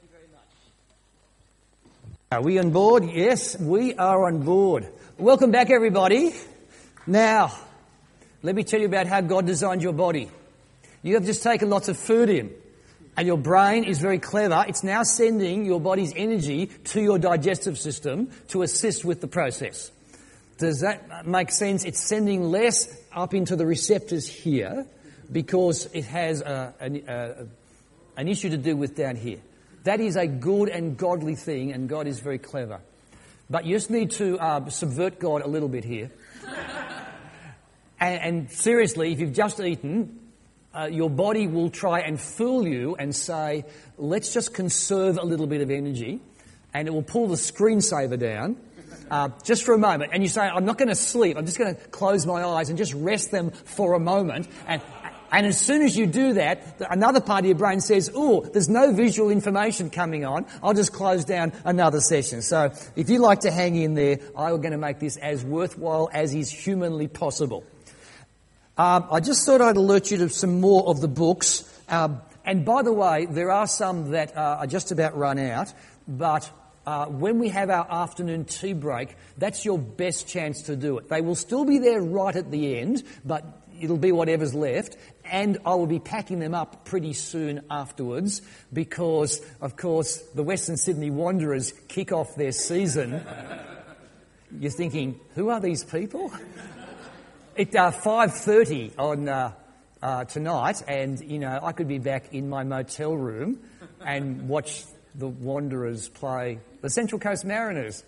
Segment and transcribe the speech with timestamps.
[0.00, 0.42] Thank you very much.
[2.32, 3.04] Are we on board?
[3.04, 4.88] Yes, we are on board.
[5.18, 6.32] Welcome back, everybody.
[7.06, 7.52] Now,
[8.42, 10.30] let me tell you about how God designed your body.
[11.02, 12.50] You have just taken lots of food in,
[13.14, 14.64] and your brain is very clever.
[14.66, 19.90] It's now sending your body's energy to your digestive system to assist with the process.
[20.56, 21.84] Does that make sense?
[21.84, 24.86] It's sending less up into the receptors here
[25.30, 27.46] because it has a, a, a,
[28.16, 29.40] an issue to do with down here.
[29.84, 32.80] That is a good and godly thing, and God is very clever.
[33.48, 36.10] But you just need to uh, subvert God a little bit here.
[38.00, 40.20] and, and, seriously, if you've just eaten,
[40.74, 43.64] uh, your body will try and fool you and say,
[43.96, 46.20] let's just conserve a little bit of energy,
[46.74, 48.56] and it will pull the screensaver down.
[49.10, 51.58] Uh, just for a moment, and you say, I'm not going to sleep, I'm just
[51.58, 54.80] going to close my eyes and just rest them for a moment, and,
[55.32, 58.68] and as soon as you do that, another part of your brain says, oh, there's
[58.68, 60.46] no visual information coming on.
[60.62, 62.42] I'll just close down another session.
[62.42, 66.08] So if you like to hang in there, I'm going to make this as worthwhile
[66.12, 67.64] as is humanly possible.
[68.76, 71.64] Um, I just thought I'd alert you to some more of the books.
[71.88, 75.72] Um, and by the way, there are some that uh, are just about run out,
[76.08, 76.50] but
[76.86, 81.08] uh, when we have our afternoon tea break, that's your best chance to do it.
[81.08, 83.44] They will still be there right at the end, but
[83.80, 84.96] it'll be whatever's left
[85.30, 88.42] and I will be packing them up pretty soon afterwards
[88.72, 93.24] because, of course, the Western Sydney Wanderers kick off their season.
[94.58, 96.32] You're thinking, who are these people?
[97.56, 99.52] It's uh, 5.30 on uh,
[100.00, 103.58] uh, tonight and, you know, I could be back in my motel room
[104.00, 104.84] and watch
[105.14, 108.02] the Wanderers play the Central Coast Mariners.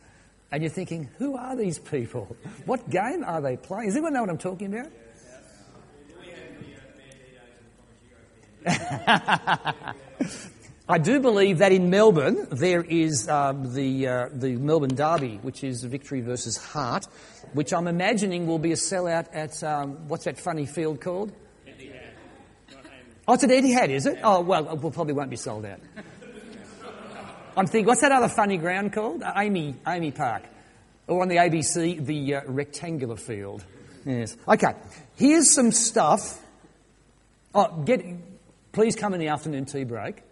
[0.50, 2.34] And you're thinking, who are these people?
[2.64, 3.88] What game are they playing?
[3.88, 4.92] Does anyone know what I'm talking about?
[10.88, 15.64] I do believe that in Melbourne there is um, the uh, the Melbourne Derby, which
[15.64, 17.06] is Victory versus Heart,
[17.52, 21.32] which I'm imagining will be a sellout at um, what's that funny field called?
[23.28, 24.18] Oh, it's at Etihad, is it?
[24.24, 25.78] Oh, well, we probably won't be sold out.
[27.56, 29.22] I'm thinking, what's that other funny ground called?
[29.22, 30.42] Uh, AAMI, AAMI Park.
[31.06, 33.64] Or on the ABC, the uh, rectangular field.
[34.04, 34.36] Yes.
[34.48, 34.74] Okay,
[35.16, 36.40] here's some stuff.
[37.54, 38.00] Oh, get,
[38.72, 40.22] please come in the afternoon tea break.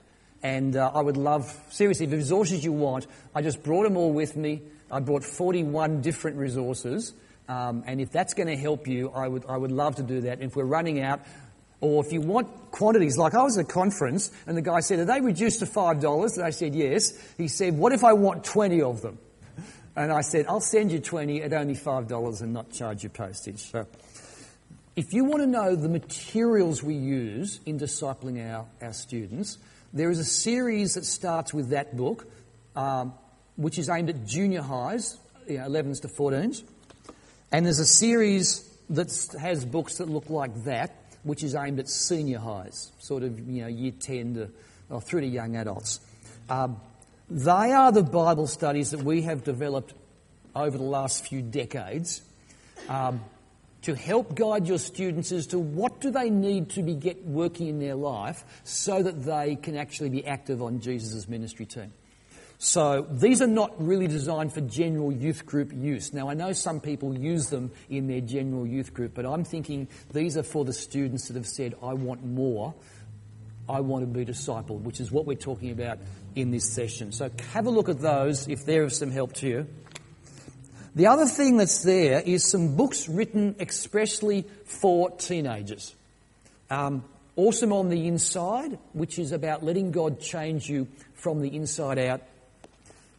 [0.42, 4.12] And uh, I would love, seriously, the resources you want, I just brought them all
[4.12, 4.62] with me.
[4.90, 7.12] I brought 41 different resources.
[7.48, 10.22] Um, and if that's going to help you, I would, I would love to do
[10.22, 10.40] that.
[10.40, 11.20] If we're running out,
[11.80, 14.98] or if you want quantities, like I was at a conference and the guy said,
[14.98, 16.36] Are they reduced to $5?
[16.36, 17.12] And I said, Yes.
[17.36, 19.18] He said, What if I want 20 of them?
[19.96, 23.58] And I said, I'll send you 20 at only $5 and not charge you postage.
[23.58, 23.86] So,
[24.96, 29.58] if you want to know the materials we use in discipling our, our students,
[29.92, 32.26] there is a series that starts with that book,
[32.76, 33.14] um,
[33.56, 35.18] which is aimed at junior highs,
[35.48, 36.62] you know, 11s to 14s.
[37.52, 41.88] And there's a series that has books that look like that, which is aimed at
[41.88, 44.50] senior highs, sort of, you know, year 10 to,
[44.88, 46.00] or through to young adults.
[46.48, 46.80] Um,
[47.28, 49.94] they are the Bible studies that we have developed
[50.54, 52.22] over the last few decades.
[52.88, 53.20] Um,
[53.82, 57.68] to help guide your students as to what do they need to be get working
[57.68, 61.92] in their life so that they can actually be active on Jesus' ministry team.
[62.62, 66.12] So these are not really designed for general youth group use.
[66.12, 69.88] Now I know some people use them in their general youth group, but I'm thinking
[70.12, 72.74] these are for the students that have said, I want more.
[73.66, 76.00] I want to be discipled, which is what we're talking about
[76.34, 77.12] in this session.
[77.12, 79.66] So have a look at those if they're of some help to you.
[80.94, 85.94] The other thing that's there is some books written expressly for teenagers.
[86.68, 87.04] Um,
[87.36, 92.22] awesome on the Inside, which is about letting God change you from the inside out.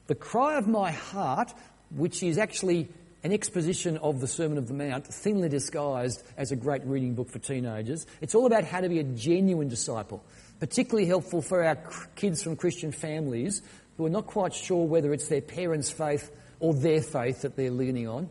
[0.08, 1.54] The Cry of My Heart,
[1.96, 2.90] which is actually
[3.24, 7.30] an exposition of the Sermon of the Mount, thinly disguised as a great reading book
[7.30, 8.06] for teenagers.
[8.20, 10.22] It's all about how to be a genuine disciple,
[10.60, 11.78] particularly helpful for our
[12.16, 13.62] kids from Christian families
[13.96, 16.32] who are not quite sure whether it's their parents' faith
[16.62, 18.30] or their faith that they're leaning on.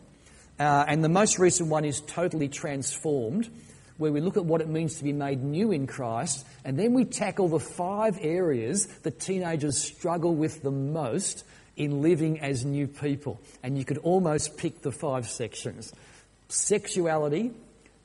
[0.58, 3.50] Uh, and the most recent one is Totally Transformed,
[3.98, 6.94] where we look at what it means to be made new in Christ, and then
[6.94, 11.44] we tackle the five areas that teenagers struggle with the most
[11.76, 13.40] in living as new people.
[13.62, 15.92] And you could almost pick the five sections
[16.48, 17.52] sexuality,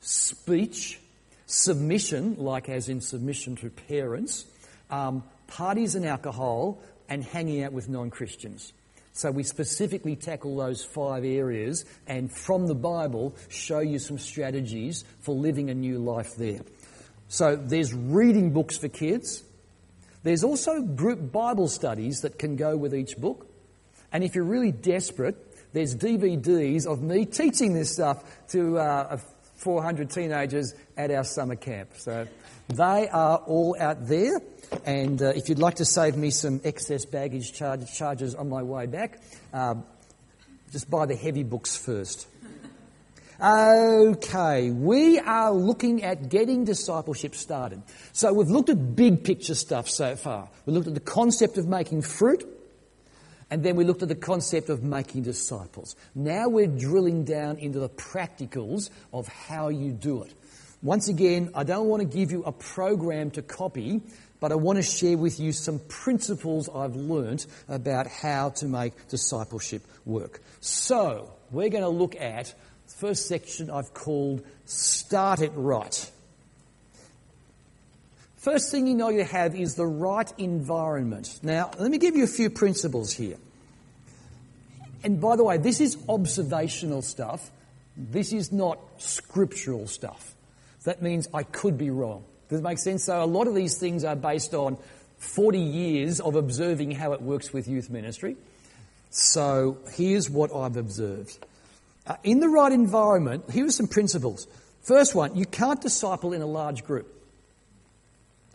[0.00, 1.00] speech,
[1.46, 4.46] submission, like as in submission to parents,
[4.90, 8.72] um, parties and alcohol, and hanging out with non Christians.
[9.16, 15.04] So we specifically tackle those five areas and from the Bible show you some strategies
[15.20, 16.60] for living a new life there.
[17.28, 19.42] So there's reading books for kids.
[20.22, 23.46] There's also group Bible studies that can go with each book.
[24.12, 25.36] And if you're really desperate,
[25.72, 29.16] there's DVDs of me teaching this stuff to uh,
[29.56, 31.88] 400 teenagers at our summer camp.
[31.96, 32.28] So
[32.68, 34.40] they are all out there.
[34.84, 38.62] And uh, if you'd like to save me some excess baggage charge, charges on my
[38.62, 39.20] way back,
[39.52, 39.76] uh,
[40.72, 42.26] just buy the heavy books first.
[43.38, 47.82] Okay, we are looking at getting discipleship started.
[48.12, 50.48] So we've looked at big picture stuff so far.
[50.64, 52.44] We looked at the concept of making fruit,
[53.50, 55.96] and then we looked at the concept of making disciples.
[56.14, 60.32] Now we're drilling down into the practicals of how you do it.
[60.82, 64.02] Once again, I don't want to give you a program to copy,
[64.40, 69.08] but I want to share with you some principles I've learnt about how to make
[69.08, 70.42] discipleship work.
[70.60, 72.54] So, we're going to look at
[72.86, 76.10] the first section I've called Start It Right.
[78.36, 81.40] First thing you know you have is the right environment.
[81.42, 83.38] Now, let me give you a few principles here.
[85.02, 87.50] And by the way, this is observational stuff.
[87.96, 90.35] This is not scriptural stuff.
[90.86, 92.24] That means I could be wrong.
[92.48, 93.04] Does it make sense?
[93.04, 94.78] So, a lot of these things are based on
[95.18, 98.36] 40 years of observing how it works with youth ministry.
[99.10, 101.44] So, here's what I've observed.
[102.06, 104.46] Uh, in the right environment, here are some principles.
[104.82, 107.12] First one, you can't disciple in a large group.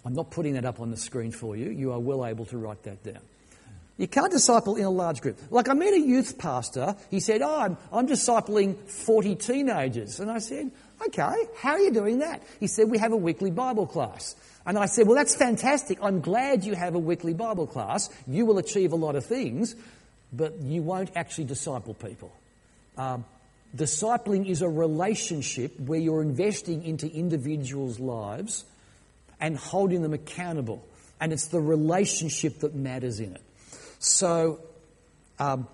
[0.06, 1.70] I'm not putting that up on the screen for you.
[1.70, 3.20] You are well able to write that down.
[3.98, 5.38] You can't disciple in a large group.
[5.52, 10.20] Like I met a youth pastor, he said, Oh, I'm, I'm discipling 40 teenagers.
[10.20, 10.72] And I said,
[11.08, 12.44] Okay, how are you doing that?
[12.60, 14.36] He said, We have a weekly Bible class.
[14.66, 15.98] And I said, Well, that's fantastic.
[16.02, 18.10] I'm glad you have a weekly Bible class.
[18.28, 19.76] You will achieve a lot of things,
[20.32, 22.32] but you won't actually disciple people.
[22.98, 23.26] Um,
[23.76, 28.66] Discipling is a relationship where you're investing into individuals' lives
[29.40, 30.86] and holding them accountable.
[31.22, 33.42] And it's the relationship that matters in it.
[34.00, 34.60] So,
[35.40, 35.68] um,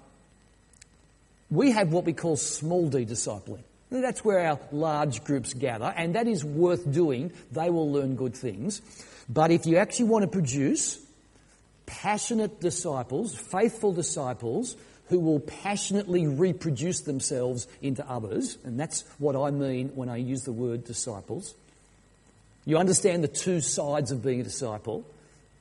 [1.50, 3.64] we have what we call small d discipling.
[3.90, 7.32] That's where our large groups gather, and that is worth doing.
[7.52, 8.82] They will learn good things.
[9.30, 11.00] But if you actually want to produce
[11.86, 14.76] passionate disciples, faithful disciples,
[15.10, 20.42] who will passionately reproduce themselves into others, and that's what I mean when I use
[20.42, 21.56] the word disciples.
[22.66, 25.06] You understand the two sides of being a disciple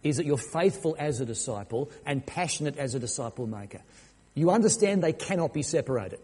[0.03, 3.81] is that you're faithful as a disciple and passionate as a disciple maker.
[4.35, 6.19] You understand they cannot be separated.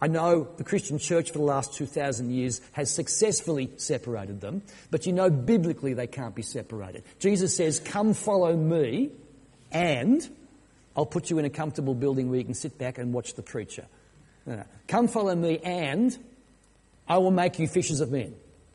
[0.00, 5.06] I know the Christian church for the last 2,000 years has successfully separated them, but
[5.06, 7.04] you know biblically they can't be separated.
[7.18, 9.10] Jesus says, Come follow me,
[9.70, 10.26] and
[10.96, 13.42] I'll put you in a comfortable building where you can sit back and watch the
[13.42, 13.86] preacher.
[14.46, 14.64] No, no.
[14.88, 16.16] Come follow me and
[17.08, 18.34] I will make you fishers of men.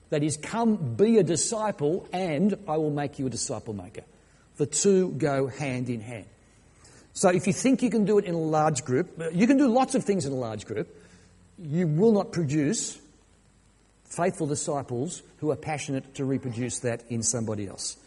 [0.10, 4.04] That is, come be a disciple and I will make you a disciple maker.
[4.58, 6.26] The two go hand in hand.
[7.14, 9.68] So if you think you can do it in a large group, you can do
[9.68, 10.88] lots of things in a large group.
[11.58, 13.00] You will not produce
[14.04, 17.98] faithful disciples who are passionate to reproduce that in somebody else.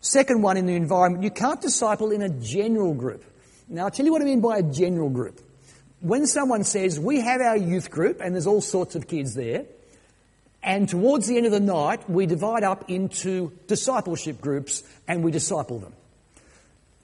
[0.00, 3.24] Second one in the environment, you can't disciple in a general group.
[3.68, 5.40] Now, I'll tell you what I mean by a general group.
[6.00, 9.64] When someone says, we have our youth group and there's all sorts of kids there,
[10.62, 15.30] and towards the end of the night, we divide up into discipleship groups and we
[15.30, 15.92] disciple them.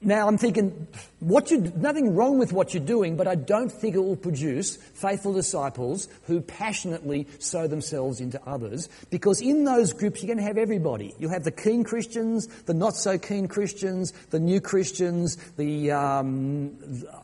[0.01, 0.87] Now I'm thinking,
[1.19, 4.77] what you, nothing wrong with what you're doing, but I don't think it will produce
[4.77, 10.47] faithful disciples who passionately sow themselves into others, because in those groups you're going to
[10.47, 11.13] have everybody.
[11.19, 16.77] You'll have the keen Christians, the not so keen Christians, the new Christians, the um,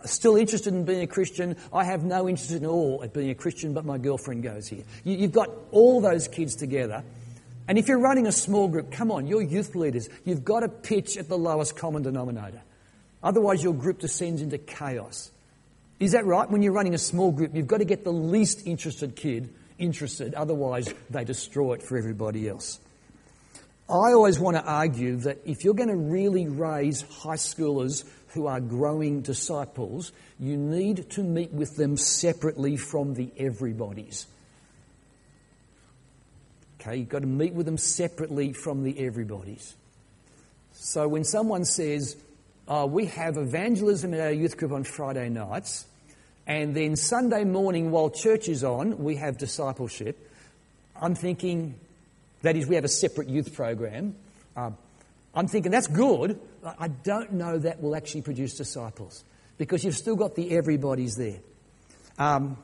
[0.03, 1.55] still interested in being a Christian.
[1.71, 4.83] I have no interest at all at being a Christian, but my girlfriend goes here.
[5.05, 7.05] You, you've got all those kids together.
[7.67, 10.07] And if you're running a small group, come on, you're youth leaders.
[10.23, 12.61] You've got to pitch at the lowest common denominator.
[13.23, 15.31] Otherwise, your group descends into chaos.
[15.99, 16.49] Is that right?
[16.49, 20.33] When you're running a small group, you've got to get the least interested kid interested.
[20.33, 22.79] Otherwise, they destroy it for everybody else.
[23.89, 28.47] I always want to argue that if you're going to really raise high schoolers who
[28.47, 34.25] are growing disciples, you need to meet with them separately from the everybody's.
[36.85, 39.75] Okay, you've got to meet with them separately from the everybody's.
[40.73, 42.15] So when someone says,
[42.67, 45.85] uh, we have evangelism in our youth group on Friday nights,
[46.45, 50.31] and then Sunday morning, while church is on, we have discipleship.
[51.01, 51.73] I'm thinking,
[52.43, 54.15] that is, we have a separate youth program.
[54.55, 54.69] Uh,
[55.33, 56.39] I'm thinking that's good.
[56.63, 59.23] I don't know that will actually produce disciples
[59.57, 61.39] because you've still got the everybody's there.
[62.19, 62.57] Um,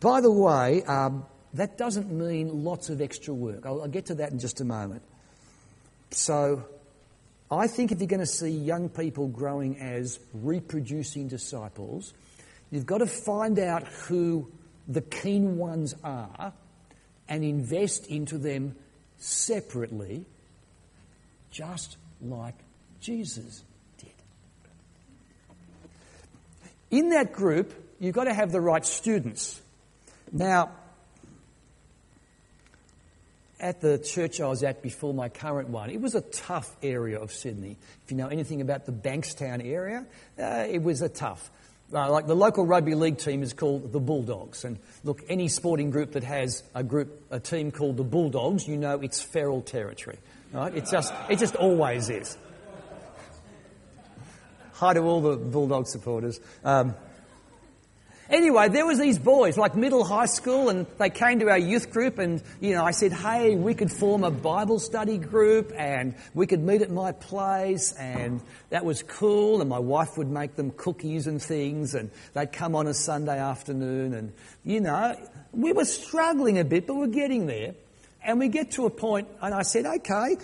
[0.00, 3.64] by the way, um, that doesn't mean lots of extra work.
[3.64, 5.02] I'll, I'll get to that in just a moment.
[6.10, 6.64] So
[7.50, 12.12] I think if you're going to see young people growing as reproducing disciples,
[12.70, 14.50] you've got to find out who
[14.86, 16.52] the keen ones are
[17.28, 18.74] and invest into them
[19.18, 20.24] separately,
[21.50, 22.54] just like
[23.00, 23.62] Jesus
[23.98, 24.10] did.
[26.90, 29.60] In that group, you've got to have the right students.
[30.32, 30.70] Now,
[33.60, 37.18] at the church I was at before my current one, it was a tough area
[37.18, 37.76] of Sydney.
[38.04, 40.06] If you know anything about the Bankstown area,
[40.38, 41.50] uh, it was a tough.
[41.92, 45.90] Uh, like the local rugby league team is called the Bulldogs, and look, any sporting
[45.90, 50.18] group that has a group, a team called the Bulldogs, you know it's feral territory,
[50.52, 50.74] right?
[50.74, 52.36] It's just, it just always is.
[54.74, 56.38] Hi to all the Bulldog supporters.
[56.62, 56.94] Um,
[58.30, 61.90] Anyway, there was these boys, like middle high school, and they came to our youth
[61.90, 66.14] group, and you know, I said, "Hey, we could form a Bible study group, and
[66.34, 70.56] we could meet at my place, and that was cool." And my wife would make
[70.56, 75.16] them cookies and things, and they'd come on a Sunday afternoon, and you know,
[75.54, 77.74] we were struggling a bit, but we're getting there.
[78.22, 80.36] And we get to a point, and I said, "Okay,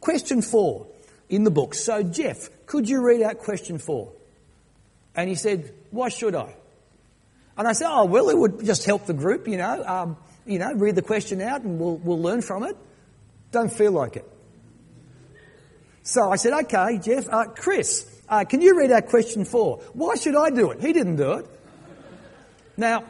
[0.00, 0.86] question four
[1.28, 4.12] in the book." So, Jeff, could you read out question four?
[5.14, 6.54] And he said, "Why should I?"
[7.58, 9.84] And I said, oh, well, it would just help the group, you know.
[9.84, 12.76] Um, you know, read the question out and we'll, we'll learn from it.
[13.50, 14.30] Don't feel like it.
[16.02, 19.78] So I said, okay, Jeff, uh, Chris, uh, can you read out question four?
[19.92, 20.80] Why should I do it?
[20.80, 21.46] He didn't do it.
[22.76, 23.04] Now,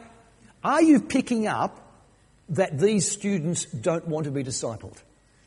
[0.63, 1.79] are you picking up
[2.49, 4.97] that these students don't want to be discipled?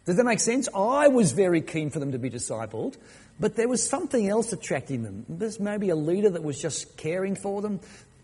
[0.05, 0.69] Does that make sense?
[0.75, 2.97] I was very keen for them to be discipled,
[3.39, 5.25] but there was something else attracting them.
[5.29, 7.81] There's maybe a leader that was just caring for them.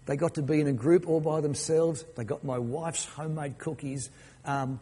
[0.07, 2.05] They got to be in a group all by themselves.
[2.17, 4.09] They got my wife's homemade cookies.
[4.45, 4.81] Um,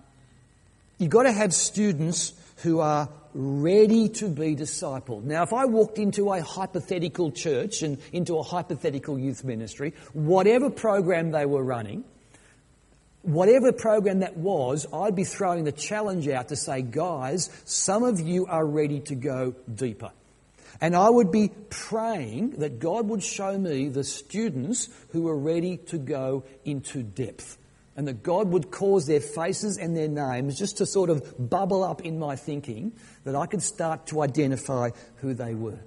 [0.99, 5.25] you've got to have students who are ready to be discipled.
[5.25, 10.71] Now, if I walked into a hypothetical church and into a hypothetical youth ministry, whatever
[10.71, 12.04] program they were running,
[13.23, 18.21] whatever program that was, I'd be throwing the challenge out to say, guys, some of
[18.21, 20.12] you are ready to go deeper.
[20.81, 25.76] And I would be praying that God would show me the students who are ready
[25.88, 27.59] to go into depth.
[27.97, 31.85] And that God would cause their faces and their names just to sort of bubble
[31.85, 35.78] up in my thinking that I could start to identify who they were.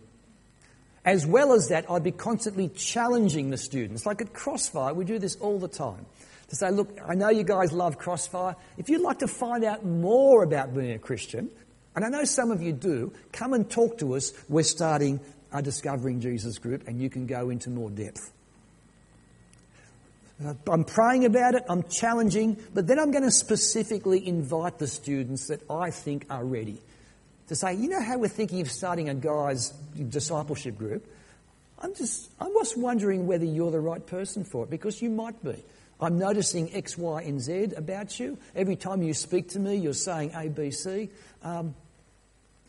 [1.03, 4.06] As well as that, I'd be constantly challenging the students.
[4.06, 6.06] Like at Crossfire, we do this all the time.
[6.50, 8.56] To say, look, I know you guys love Crossfire.
[8.77, 11.50] If you'd like to find out more about being a Christian,
[11.98, 13.12] and I know some of you do.
[13.32, 14.32] Come and talk to us.
[14.48, 15.20] We're starting
[15.51, 18.32] a Discovering Jesus group, and you can go into more depth.
[20.46, 24.86] Uh, I'm praying about it, I'm challenging, but then I'm going to specifically invite the
[24.86, 26.80] students that I think are ready
[27.48, 29.72] to say, you know how we're thinking of starting a guy's
[30.10, 31.04] discipleship group?
[31.80, 35.44] I'm just, I'm just wondering whether you're the right person for it because you might
[35.44, 35.56] be.
[36.00, 38.38] I'm noticing X, Y, and Z about you.
[38.56, 41.10] Every time you speak to me, you're saying A, B, C.
[41.42, 41.74] Um,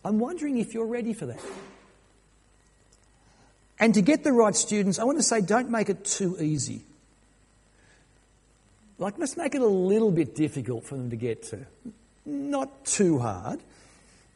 [0.09, 1.41] I'm wondering if you're ready for that.
[3.79, 6.81] And to get the right students, I want to say don't make it too easy.
[8.97, 11.59] Like, let's make it a little bit difficult for them to get to.
[12.25, 13.61] Not too hard.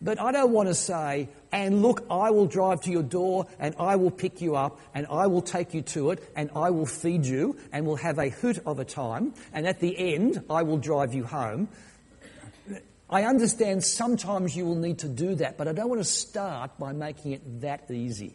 [0.03, 3.75] But I don't want to say, and look, I will drive to your door and
[3.79, 6.87] I will pick you up and I will take you to it and I will
[6.87, 10.65] feed you and we'll have a hoot of a time and at the end I
[10.65, 11.69] will drive you home.
[13.13, 16.79] I understand sometimes you will need to do that, but I don't want to start
[16.79, 18.35] by making it that easy.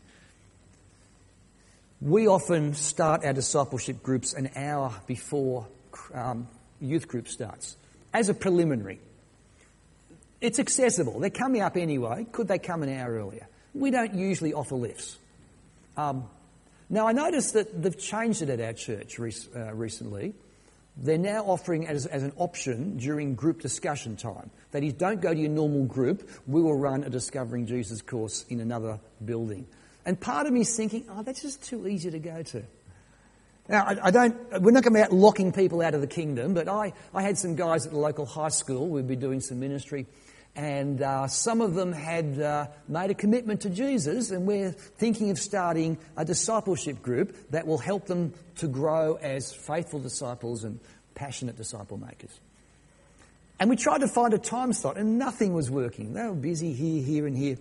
[2.00, 5.66] We often start our discipleship groups an hour before
[6.14, 6.48] um,
[6.80, 7.76] youth group starts
[8.14, 9.00] as a preliminary.
[10.42, 11.20] It's accessible.
[11.20, 12.28] They're coming up anyway.
[12.32, 13.48] Could they come an hour earlier?
[13.74, 15.18] We don't usually offer lifts.
[15.98, 16.30] Um,
[16.88, 20.36] now, I noticed that they've changed it at our church rec- uh, recently.
[21.00, 24.50] They're now offering as, as an option during group discussion time.
[24.72, 28.46] That is, don't go to your normal group, we will run a Discovering Jesus course
[28.50, 29.68] in another building.
[30.06, 32.63] And part of me is thinking, oh, that's just too easy to go to.
[33.70, 36.08] Now, I, I don't, we're not going to be out locking people out of the
[36.08, 39.42] kingdom, but I, I had some guys at the local high school, we'd be doing
[39.42, 40.08] some ministry,
[40.58, 45.30] and uh, some of them had uh, made a commitment to Jesus, and we're thinking
[45.30, 50.80] of starting a discipleship group that will help them to grow as faithful disciples and
[51.14, 52.32] passionate disciple makers.
[53.60, 56.14] And we tried to find a time slot, and nothing was working.
[56.14, 57.58] They were busy here, here, and here.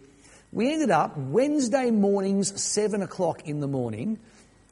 [0.51, 4.19] We ended up Wednesday mornings, 7 o'clock in the morning,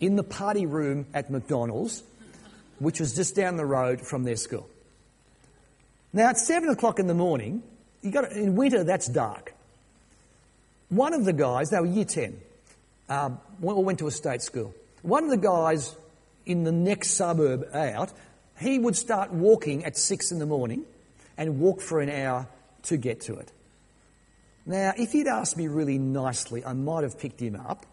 [0.00, 2.02] in the party room at McDonald's,
[2.78, 4.66] which was just down the road from their school.
[6.14, 7.62] Now, at 7 o'clock in the morning,
[8.04, 9.54] you got in winter, that's dark.
[10.90, 12.38] One of the guys, they were year 10,
[13.08, 14.74] um, went to a state school.
[15.02, 15.96] One of the guys
[16.46, 18.12] in the next suburb out,
[18.60, 20.84] he would start walking at six in the morning
[21.36, 22.46] and walk for an hour
[22.84, 23.50] to get to it.
[24.66, 27.86] Now, if he'd asked me really nicely, I might have picked him up,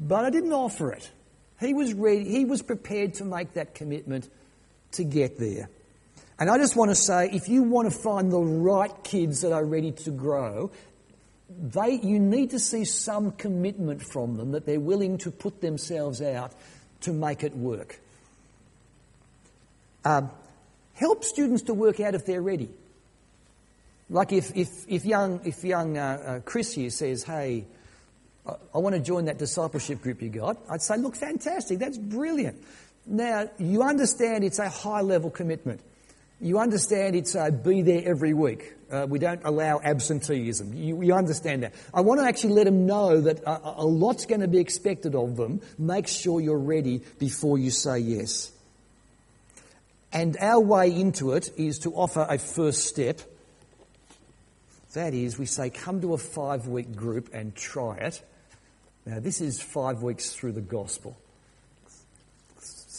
[0.00, 1.10] but I didn't offer it.
[1.58, 4.28] He was ready, he was prepared to make that commitment
[4.92, 5.70] to get there.
[6.38, 9.52] And I just want to say if you want to find the right kids that
[9.52, 10.70] are ready to grow,
[11.60, 16.22] they, you need to see some commitment from them that they're willing to put themselves
[16.22, 16.52] out
[17.02, 18.00] to make it work.
[20.04, 20.30] Um,
[20.94, 22.70] help students to work out if they're ready.
[24.10, 27.66] Like if, if, if young, if young uh, uh, Chris here says, hey,
[28.46, 31.98] I, I want to join that discipleship group you got, I'd say, look, fantastic, that's
[31.98, 32.62] brilliant.
[33.06, 35.80] Now, you understand it's a high level commitment.
[36.42, 38.74] You understand it's a be there every week.
[38.90, 40.74] Uh, we don't allow absenteeism.
[40.74, 41.72] You, you, understand that.
[41.94, 45.14] I want to actually let them know that a, a lot's going to be expected
[45.14, 45.60] of them.
[45.78, 48.50] Make sure you're ready before you say yes.
[50.12, 53.20] And our way into it is to offer a first step.
[54.94, 58.20] That is, we say, come to a five week group and try it.
[59.06, 61.16] Now, this is five weeks through the gospel.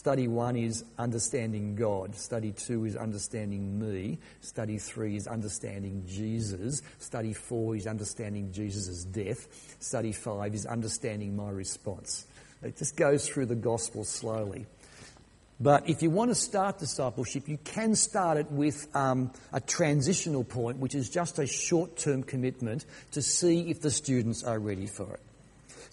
[0.03, 2.13] Study one is understanding God.
[2.13, 4.19] Study two is understanding me.
[4.41, 6.81] Study three is understanding Jesus.
[6.99, 9.47] Study four is understanding Jesus' death.
[9.79, 12.25] Study five is understanding my response.
[12.61, 14.65] It just goes through the gospel slowly.
[15.61, 20.43] But if you want to start discipleship, you can start it with um, a transitional
[20.43, 24.85] point, which is just a short term commitment to see if the students are ready
[24.85, 25.21] for it.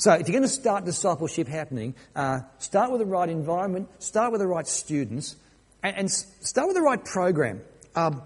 [0.00, 4.32] So if you're going to start discipleship happening, uh, start with the right environment, start
[4.32, 5.36] with the right students,
[5.82, 7.60] and, and start with the right program.
[7.94, 8.22] Um,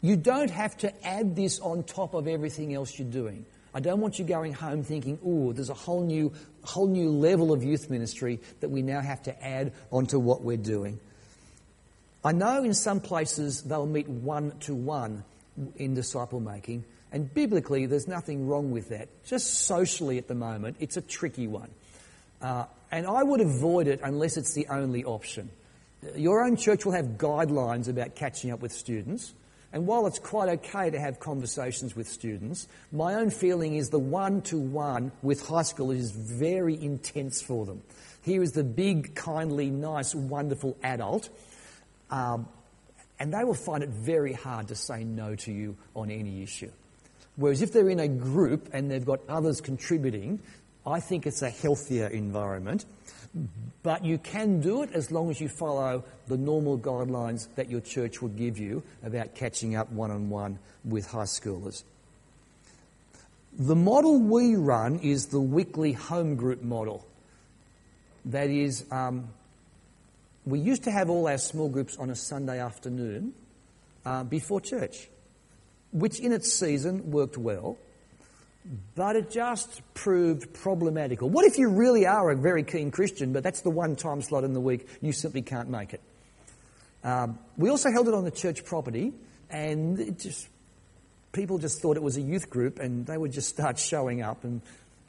[0.00, 3.46] you don't have to add this on top of everything else you're doing.
[3.72, 6.32] I don't want you going home thinking, oh, there's a whole new,
[6.64, 10.56] whole new level of youth ministry that we now have to add onto what we're
[10.56, 10.98] doing.
[12.24, 15.22] I know in some places they'll meet one to one
[15.76, 19.08] in disciple making, and biblically, there's nothing wrong with that.
[19.24, 21.70] Just socially at the moment, it's a tricky one.
[22.40, 25.50] Uh, and I would avoid it unless it's the only option.
[26.16, 29.34] Your own church will have guidelines about catching up with students.
[29.72, 34.00] And while it's quite okay to have conversations with students, my own feeling is the
[34.00, 37.82] one to one with high school is very intense for them.
[38.22, 41.28] Here is the big, kindly, nice, wonderful adult,
[42.10, 42.48] um,
[43.20, 46.72] and they will find it very hard to say no to you on any issue.
[47.40, 50.40] Whereas if they're in a group and they've got others contributing,
[50.86, 52.84] I think it's a healthier environment.
[53.82, 57.80] But you can do it as long as you follow the normal guidelines that your
[57.80, 61.82] church would give you about catching up one on one with high schoolers.
[63.58, 67.06] The model we run is the weekly home group model.
[68.26, 69.30] That is, um,
[70.44, 73.32] we used to have all our small groups on a Sunday afternoon
[74.04, 75.08] uh, before church
[75.92, 77.78] which in its season worked well,
[78.94, 81.28] but it just proved problematical.
[81.28, 84.44] What if you really are a very keen Christian, but that's the one time slot
[84.44, 86.00] in the week you simply can't make it?
[87.02, 89.12] Um, we also held it on the church property,
[89.48, 90.46] and it just
[91.32, 94.44] people just thought it was a youth group, and they would just start showing up,
[94.44, 94.60] and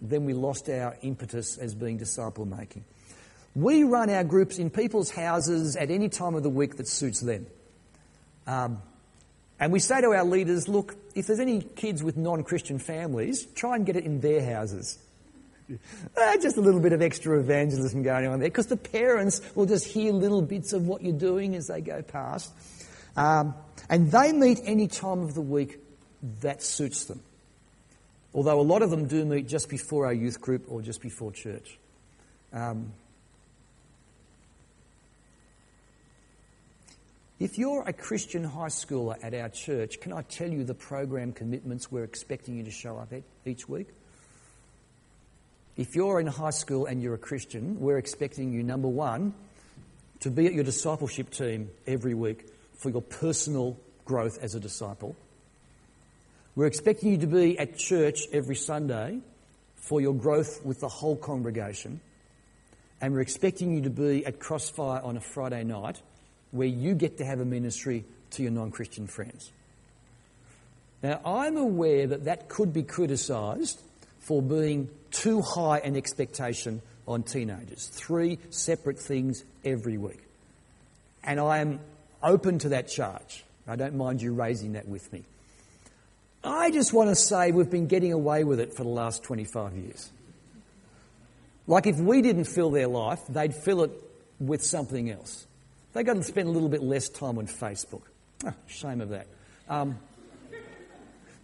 [0.02, 2.86] then we lost our impetus as being disciple making.
[3.54, 7.20] We run our groups in people's houses at any time of the week that suits
[7.20, 7.46] them.
[8.48, 8.82] Um,
[9.62, 13.45] and we say to our leaders, look, if there's any kids with non Christian families,
[13.54, 14.97] try and get it in their houses.
[16.17, 19.67] Uh, just a little bit of extra evangelism going on there because the parents will
[19.67, 22.52] just hear little bits of what you're doing as they go past.
[23.15, 23.54] Um,
[23.88, 25.78] and they meet any time of the week
[26.41, 27.21] that suits them.
[28.34, 31.32] Although a lot of them do meet just before our youth group or just before
[31.32, 31.78] church.
[32.52, 32.93] Um,
[37.41, 41.34] If you're a Christian high schooler at our church, can I tell you the program
[41.34, 43.88] commitments we're expecting you to show up at each week?
[45.75, 49.34] If you're in high school and you're a Christian, we're expecting you, number one,
[50.19, 52.45] to be at your discipleship team every week
[52.77, 53.75] for your personal
[54.06, 55.15] growth as a disciple.
[56.56, 59.19] We're expecting you to be at church every Sunday
[59.77, 62.01] for your growth with the whole congregation.
[63.01, 66.04] And we're expecting you to be at Crossfire on a Friday night
[66.52, 69.52] where you get to have a ministry to your non Christian friends.
[71.04, 73.80] Now, I'm aware that that could be criticised
[74.20, 77.88] for being too high an expectation on teenagers.
[77.88, 80.22] Three separate things every week.
[81.24, 81.80] And I am
[82.22, 83.44] open to that charge.
[83.68, 85.24] I don't mind you raising that with me.
[86.44, 89.76] I just want to say we've been getting away with it for the last 25
[89.76, 90.10] years.
[91.68, 93.92] Like if we didn't fill their life, they'd fill it
[94.40, 95.46] with something else.
[95.93, 98.04] They've got to spend a little bit less time on Facebook.
[98.45, 99.27] Oh, shame of that.
[99.67, 99.99] Um,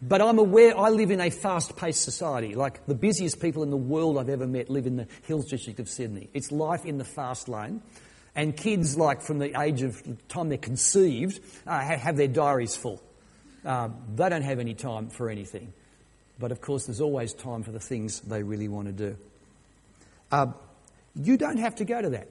[0.01, 2.55] but I'm aware I live in a fast paced society.
[2.55, 5.79] Like the busiest people in the world I've ever met live in the Hills District
[5.79, 6.29] of Sydney.
[6.33, 7.81] It's life in the fast lane.
[8.35, 12.75] And kids, like from the age of the time they're conceived, uh, have their diaries
[12.75, 13.01] full.
[13.65, 15.73] Uh, they don't have any time for anything.
[16.37, 19.17] But of course, there's always time for the things they really want to do.
[20.31, 20.47] Uh,
[21.15, 22.27] you don't have to go to that.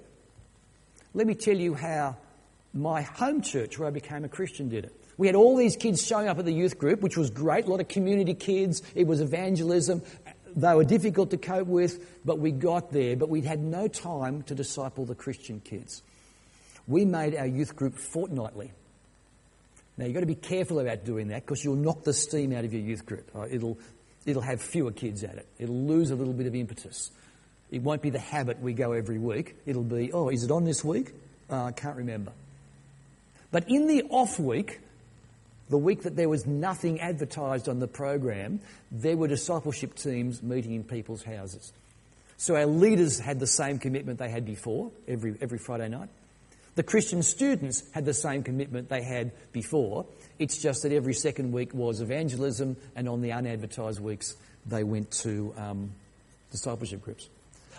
[1.16, 2.18] Let me tell you how
[2.74, 4.94] my home church, where I became a Christian, did it.
[5.16, 7.70] We had all these kids showing up at the youth group, which was great, a
[7.70, 8.82] lot of community kids.
[8.94, 10.02] It was evangelism.
[10.54, 13.16] They were difficult to cope with, but we got there.
[13.16, 16.02] But we had no time to disciple the Christian kids.
[16.86, 18.72] We made our youth group fortnightly.
[19.96, 22.66] Now you've got to be careful about doing that because you'll knock the steam out
[22.66, 23.30] of your youth group.
[23.34, 23.78] Uh, it'll,
[24.26, 25.48] it'll have fewer kids at it.
[25.58, 27.10] It'll lose a little bit of impetus.
[27.70, 29.56] It won't be the habit we go every week.
[29.66, 31.12] It'll be, oh, is it on this week?
[31.50, 32.32] Uh, I can't remember.
[33.50, 34.80] But in the off week,
[35.68, 38.60] the week that there was nothing advertised on the program,
[38.92, 41.72] there were discipleship teams meeting in people's houses.
[42.36, 46.08] So our leaders had the same commitment they had before, every, every Friday night.
[46.74, 50.04] The Christian students had the same commitment they had before.
[50.38, 55.10] It's just that every second week was evangelism, and on the unadvertised weeks, they went
[55.22, 55.92] to um,
[56.50, 57.28] discipleship groups.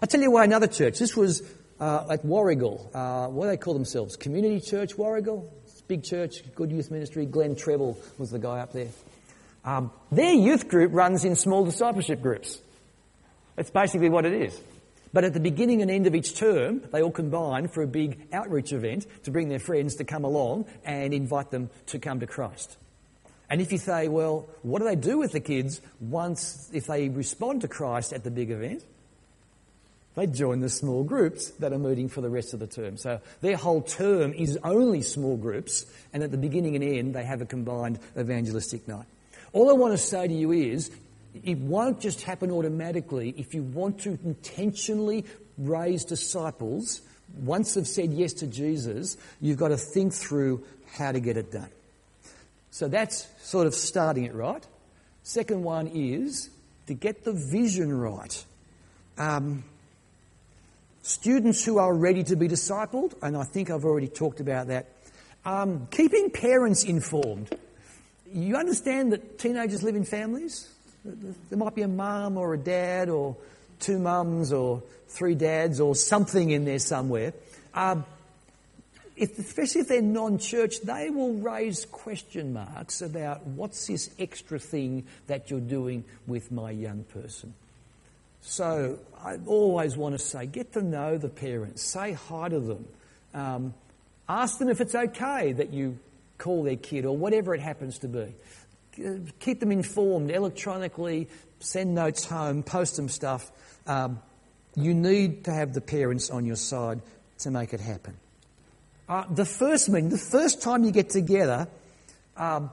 [0.02, 1.00] I'll tell you why another church.
[1.00, 1.42] This was
[1.80, 2.94] uh, at Warragul.
[2.94, 4.16] Uh, what do they call themselves?
[4.16, 5.50] Community Church Warragul?
[5.88, 7.26] Big church, good youth ministry.
[7.26, 8.90] Glenn Treble was the guy up there.
[9.64, 12.60] Um, their youth group runs in small discipleship groups.
[13.56, 14.60] That's basically what it is.
[15.14, 18.28] But at the beginning and end of each term, they all combine for a big
[18.34, 22.28] outreach event to bring their friends to come along and invite them to come to
[22.28, 22.78] Christ.
[23.50, 27.08] And if you say, well, what do they do with the kids once, if they
[27.08, 28.84] respond to Christ at the big event?
[30.18, 32.98] They join the small groups that are meeting for the rest of the term.
[32.98, 37.24] So their whole term is only small groups, and at the beginning and end, they
[37.24, 39.06] have a combined evangelistic night.
[39.54, 40.90] All I want to say to you is
[41.44, 43.36] it won't just happen automatically.
[43.38, 45.24] If you want to intentionally
[45.60, 47.02] raise disciples,
[47.36, 51.52] once they've said yes to Jesus, you've got to think through how to get it
[51.52, 51.70] done.
[52.72, 54.66] So that's sort of starting it right.
[55.22, 56.50] Second one is
[56.88, 58.46] to get the vision right.
[59.20, 59.64] Um,
[61.08, 64.88] Students who are ready to be discipled, and I think I've already talked about that.
[65.46, 67.50] Um, keeping parents informed.
[68.30, 70.68] You understand that teenagers live in families?
[71.06, 73.38] There might be a mum or a dad or
[73.80, 77.32] two mums or three dads or something in there somewhere.
[77.74, 78.04] Um,
[79.16, 84.60] if, especially if they're non church, they will raise question marks about what's this extra
[84.60, 87.54] thing that you're doing with my young person.
[88.42, 92.86] So I always want to say, get to know the parents, say hi to them,
[93.34, 93.74] um,
[94.30, 96.00] ask them if it's okay that you
[96.38, 98.36] call their kid or whatever it happens to be.
[99.40, 101.28] Keep them informed electronically,
[101.60, 103.52] send notes home, post them stuff.
[103.86, 104.20] Um,
[104.76, 107.02] you need to have the parents on your side
[107.40, 108.18] to make it happen.
[109.10, 111.68] Uh, the first meeting, the first time you get together,
[112.36, 112.70] um,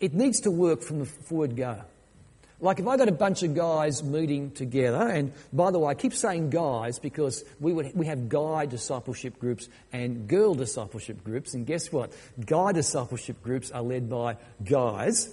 [0.00, 1.82] it needs to work from the word go.
[2.58, 5.94] Like if I got a bunch of guys meeting together, and by the way, I
[5.94, 11.52] keep saying guys because we, would, we have guy discipleship groups and girl discipleship groups,
[11.52, 12.12] and guess what?
[12.44, 15.28] Guy discipleship groups are led by guys,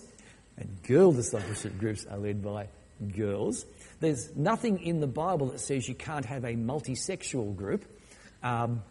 [0.57, 2.67] and girl discipleship groups are led by
[3.15, 3.65] girls.
[4.01, 7.85] There's nothing in the Bible that says you can't have a multisexual group,
[8.43, 8.83] um,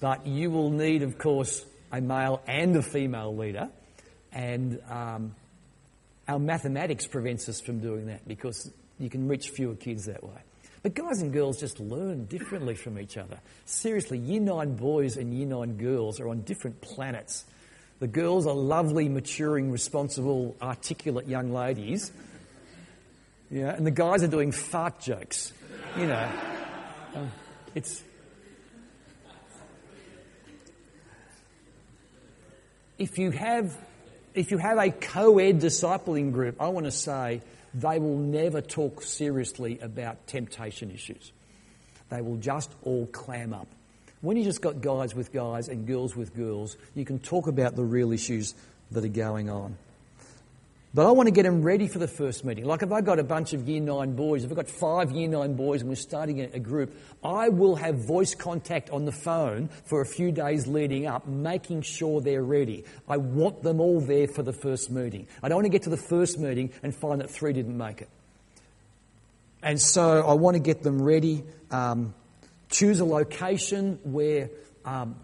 [0.00, 3.68] but you will need, of course, a male and a female leader,
[4.32, 5.36] and um,
[6.28, 10.40] our mathematics prevents us from doing that because you can reach fewer kids that way.
[10.82, 13.38] But guys and girls just learn differently from each other.
[13.64, 17.44] Seriously, year nine boys and year nine girls are on different planets.
[17.98, 22.12] The girls are lovely, maturing, responsible, articulate young ladies.
[23.50, 25.52] Yeah, and the guys are doing fart jokes.
[25.96, 26.30] You know,
[27.14, 27.32] um,
[27.74, 28.02] it's.
[32.98, 33.76] If you have
[34.36, 37.40] if you have a co ed discipling group, I want to say
[37.74, 41.32] they will never talk seriously about temptation issues.
[42.10, 43.68] They will just all clam up.
[44.20, 47.76] When you just got guys with guys and girls with girls, you can talk about
[47.76, 48.54] the real issues
[48.92, 49.76] that are going on.
[50.96, 52.64] But I want to get them ready for the first meeting.
[52.64, 55.28] Like if I've got a bunch of year nine boys, if I've got five year
[55.28, 59.68] nine boys and we're starting a group, I will have voice contact on the phone
[59.84, 62.84] for a few days leading up, making sure they're ready.
[63.06, 65.26] I want them all there for the first meeting.
[65.42, 68.00] I don't want to get to the first meeting and find that three didn't make
[68.00, 68.08] it.
[69.62, 71.44] And so I want to get them ready.
[71.70, 72.14] Um,
[72.70, 74.48] choose a location where
[74.86, 75.16] um,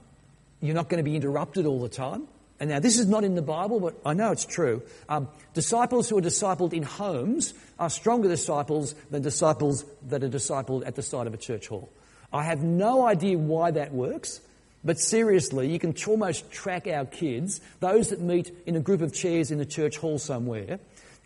[0.61, 2.29] you're not going to be interrupted all the time.
[2.61, 4.83] And now, this is not in the Bible, but I know it's true.
[5.09, 10.87] Um, disciples who are discipled in homes are stronger disciples than disciples that are discipled
[10.87, 11.91] at the side of a church hall.
[12.33, 14.41] I have no idea why that works,
[14.85, 19.13] but seriously, you can almost track our kids, those that meet in a group of
[19.13, 20.79] chairs in a church hall somewhere,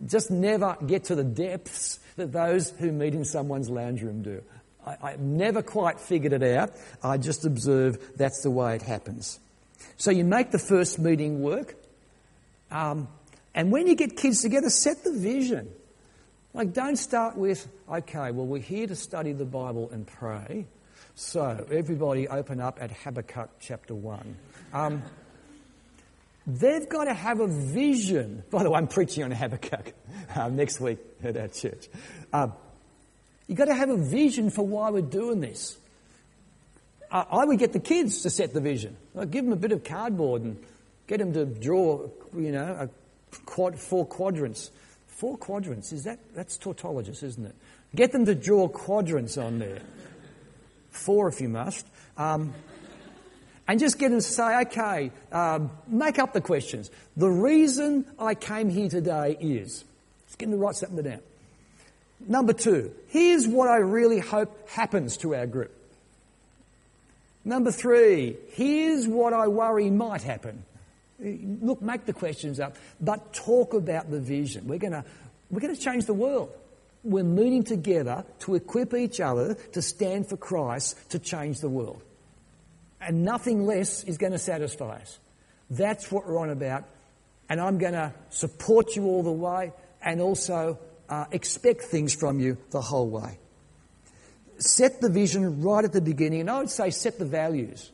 [0.05, 4.43] just never get to the depths that those who meet in someone's lounge room do.
[4.87, 6.73] I, I've never quite figured it out.
[7.03, 9.39] I just observe that's the way it happens.
[9.97, 11.75] So you make the first meeting work.
[12.71, 13.09] Um,
[13.55, 15.71] and when you get kids together, set the vision.
[16.53, 20.67] Like, don't start with, okay, well, we're here to study the Bible and pray.
[21.15, 24.37] So, everybody open up at Habakkuk chapter 1.
[24.73, 25.03] Um,
[26.47, 28.43] they've got to have a vision.
[28.51, 29.93] By the way, I'm preaching on Habakkuk
[30.35, 31.89] uh, next week at our church.
[32.33, 32.53] Um,
[33.47, 35.77] you've got to have a vision for why we're doing this.
[37.31, 38.97] I would get the kids to set the vision.
[39.17, 40.63] I'd give them a bit of cardboard and
[41.07, 44.71] get them to draw, you know, a quad, four quadrants.
[45.07, 47.55] Four quadrants, is that, that's tautologist, isn't it?
[47.95, 49.79] Get them to draw quadrants on there.
[50.91, 51.87] Four if you must.
[52.19, 52.53] Um,
[53.69, 56.91] and just get them to say, okay, um, make up the questions.
[57.17, 59.85] The reason I came here today is,
[60.27, 61.21] just get them to write something down.
[62.29, 65.73] Number two, here's what I really hope happens to our group.
[67.47, 70.65] Number three, here's what I worry might happen.
[71.21, 74.67] Look, make the questions up, but talk about the vision.
[74.67, 75.01] We're going
[75.49, 76.51] we're going to change the world.
[77.05, 82.03] We're meeting together to equip each other to stand for Christ to change the world.
[83.01, 85.21] And nothing less is going to satisfy us.
[85.71, 86.83] That's what we're on about.
[87.49, 92.41] And I'm going to support you all the way and also uh, expect things from
[92.41, 93.39] you the whole way
[94.59, 97.91] set the vision right at the beginning, and I would say set the values.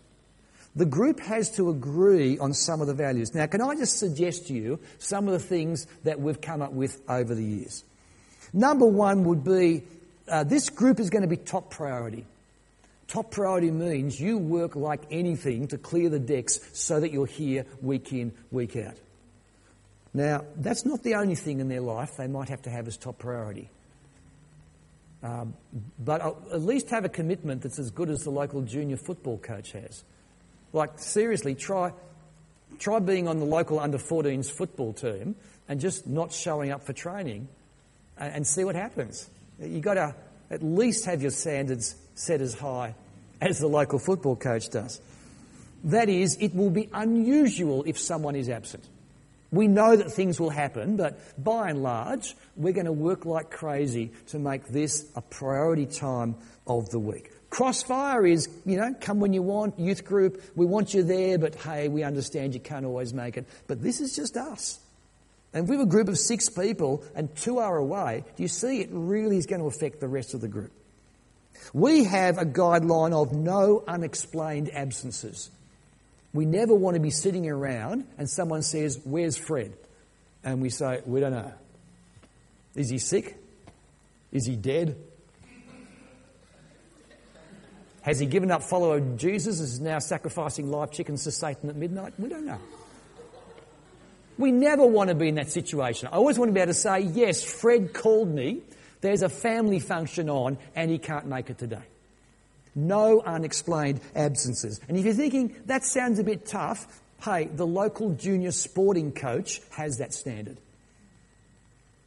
[0.75, 3.35] The group has to agree on some of the values.
[3.35, 6.73] Now, can I just suggest to you some of the things that we've come up
[6.73, 7.85] with over the years?
[8.53, 9.83] Number one would be
[10.29, 12.25] uh, this group is going to be top priority.
[13.07, 17.67] Top priority means you work like anything to clear the decks so that you're here
[17.83, 18.95] week in, week out.
[20.15, 22.97] Now, that's not the only thing in their life they might have to have as
[22.97, 23.69] top priority.
[25.23, 25.55] Um,
[25.99, 29.39] but I'll at least have a commitment that's as good as the local junior football
[29.39, 30.03] coach has.
[30.73, 31.93] Like, seriously, try,
[32.79, 35.37] try being on the local under 14s football team
[35.69, 37.49] and just not showing up for training
[38.19, 39.29] and, and see what happens.
[39.61, 40.15] You've got to
[40.51, 42.95] at least have your standards set as high
[43.41, 45.01] as the local football coach does.
[45.85, 48.85] That is, it will be unusual if someone is absent.
[49.53, 53.51] We know that things will happen, but by and large, we're going to work like
[53.51, 56.37] crazy to make this a priority time
[56.67, 57.31] of the week.
[57.51, 61.55] Crossfire is, you know, come when you want, youth group, we want you there, but
[61.55, 63.47] hey, we understand you can't always make it.
[63.67, 64.81] But this is just us.
[65.53, 68.49] And if we have a group of six people and two are away, do you
[68.49, 70.73] see it really is going to affect the rest of the group?
[71.75, 75.51] We have a guideline of no unexplained absences.
[76.33, 79.75] We never want to be sitting around and someone says, Where's Fred?
[80.43, 81.53] And we say, We don't know.
[82.75, 83.37] Is he sick?
[84.31, 84.97] Is he dead?
[88.03, 89.61] Has he given up following Jesus?
[89.61, 92.15] And is now sacrificing live chickens to Satan at midnight?
[92.19, 92.59] We don't know.
[94.39, 96.09] We never want to be in that situation.
[96.11, 98.63] I always want to be able to say, yes, Fred called me.
[99.03, 101.83] There's a family function on and he can't make it today.
[102.75, 104.81] No unexplained absences.
[104.89, 106.87] And if you're thinking that sounds a bit tough,
[107.23, 110.57] hey, the local junior sporting coach has that standard.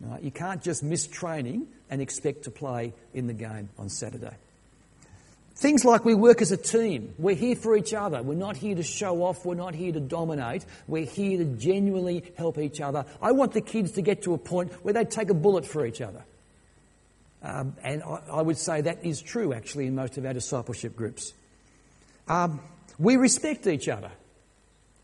[0.01, 0.21] Right?
[0.21, 4.35] You can't just miss training and expect to play in the game on Saturday.
[5.57, 7.13] Things like we work as a team.
[7.17, 8.21] We're here for each other.
[8.21, 9.45] We're not here to show off.
[9.45, 10.65] We're not here to dominate.
[10.85, 13.05] We're here to genuinely help each other.
[13.21, 15.85] I want the kids to get to a point where they take a bullet for
[15.85, 16.25] each other.
[17.45, 20.95] Um, and I, I, would say that is true actually in most of our discipleship
[20.95, 21.31] groups.
[22.27, 22.59] Um,
[22.97, 24.09] we respect each other.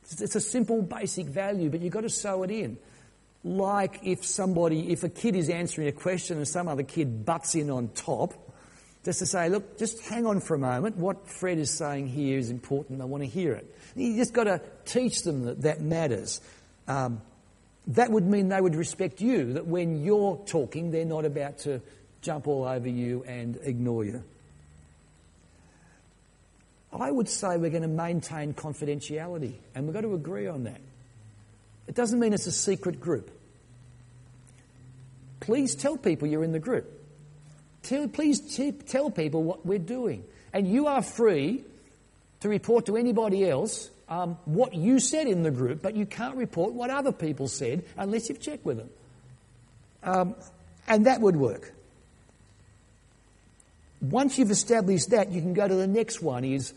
[0.03, 2.77] It's, it's a simple, basic value, but you've got to sew it in
[3.43, 7.55] like if somebody, if a kid is answering a question and some other kid butts
[7.55, 8.33] in on top,
[9.03, 10.97] just to say, look, just hang on for a moment.
[10.97, 13.01] What Fred is saying here is important.
[13.01, 13.75] I want to hear it.
[13.95, 16.39] You just got to teach them that that matters.
[16.87, 17.21] Um,
[17.87, 21.81] that would mean they would respect you, that when you're talking, they're not about to
[22.21, 24.23] jump all over you and ignore you.
[26.93, 30.81] I would say we're going to maintain confidentiality, and we've got to agree on that.
[31.87, 33.31] It doesn't mean it's a secret group.
[35.39, 36.89] Please tell people you're in the group.
[37.83, 40.23] Tell, please t- tell people what we're doing.
[40.53, 41.63] And you are free
[42.41, 46.35] to report to anybody else um, what you said in the group, but you can't
[46.35, 48.89] report what other people said unless you've checked with them.
[50.03, 50.35] Um,
[50.87, 51.73] and that would work.
[54.01, 56.73] Once you've established that, you can go to the next one is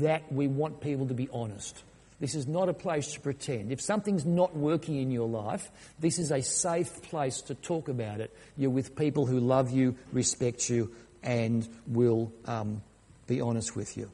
[0.00, 1.82] that we want people to be honest.
[2.20, 3.72] This is not a place to pretend.
[3.72, 8.20] If something's not working in your life, this is a safe place to talk about
[8.20, 8.34] it.
[8.56, 12.82] You're with people who love you, respect you, and will um,
[13.26, 14.10] be honest with you.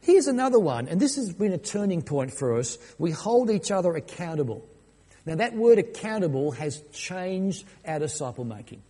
[0.00, 2.78] Here's another one, and this has been a turning point for us.
[2.98, 4.64] We hold each other accountable.
[5.24, 8.82] Now, that word accountable has changed our disciple making.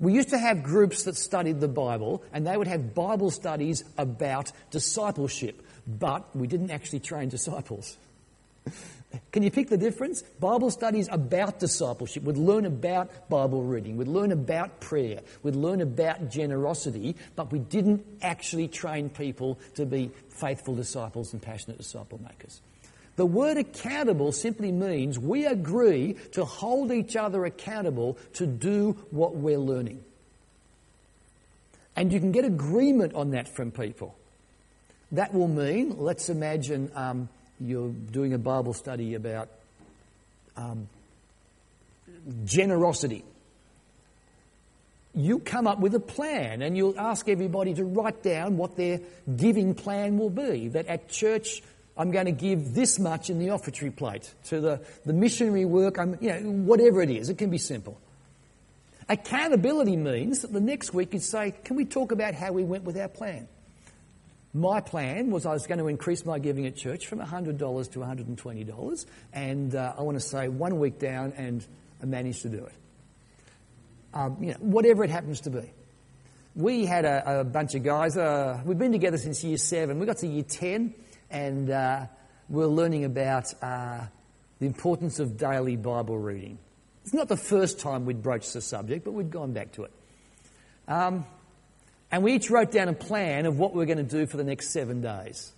[0.00, 3.84] We used to have groups that studied the Bible, and they would have Bible studies
[3.98, 7.98] about discipleship, but we didn't actually train disciples.
[9.32, 10.22] Can you pick the difference?
[10.22, 12.22] Bible studies about discipleship.
[12.22, 13.96] We'd learn about Bible reading.
[13.96, 15.20] We'd learn about prayer.
[15.42, 21.42] We'd learn about generosity, but we didn't actually train people to be faithful disciples and
[21.42, 22.60] passionate disciple makers.
[23.16, 29.36] The word accountable simply means we agree to hold each other accountable to do what
[29.36, 30.02] we're learning.
[31.96, 34.16] And you can get agreement on that from people.
[35.12, 37.28] That will mean, let's imagine um,
[37.60, 39.48] you're doing a Bible study about
[40.56, 40.88] um,
[42.44, 43.24] generosity.
[45.14, 49.00] You come up with a plan and you'll ask everybody to write down what their
[49.36, 50.68] giving plan will be.
[50.68, 51.62] That at church,
[51.96, 54.32] I'm going to give this much in the offertory plate.
[54.44, 58.00] To the, the missionary work, I'm, you know, whatever it is, it can be simple.
[59.08, 62.84] Accountability means that the next week you'd say, Can we talk about how we went
[62.84, 63.48] with our plan?
[64.52, 67.58] My plan was I was going to increase my giving at church from $100
[67.92, 71.64] to $120, and uh, I want to say one week down, and
[72.02, 72.72] I managed to do it.
[74.12, 75.70] Um, you know, whatever it happens to be.
[76.56, 80.00] We had a, a bunch of guys, uh, we've been together since year seven.
[80.00, 80.94] We got to year 10,
[81.30, 82.06] and uh,
[82.48, 84.00] we are learning about uh,
[84.58, 86.58] the importance of daily Bible reading.
[87.04, 89.92] It's not the first time we'd broached the subject, but we'd gone back to it.
[90.88, 91.24] Um,
[92.10, 94.36] and we each wrote down a plan of what we are going to do for
[94.36, 95.52] the next seven days.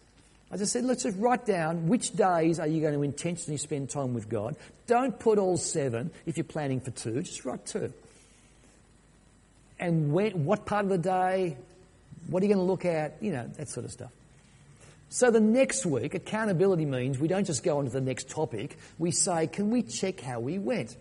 [0.50, 3.88] I just said, let's just write down which days are you going to intentionally spend
[3.88, 4.54] time with God.
[4.86, 7.92] Don't put all seven if you're planning for two, just write two.
[9.80, 11.56] And when, what part of the day,
[12.28, 14.10] what are you going to look at, you know, that sort of stuff.
[15.12, 18.78] So the next week, accountability means we don't just go on to the next topic,
[18.98, 20.96] we say, can we check how we went?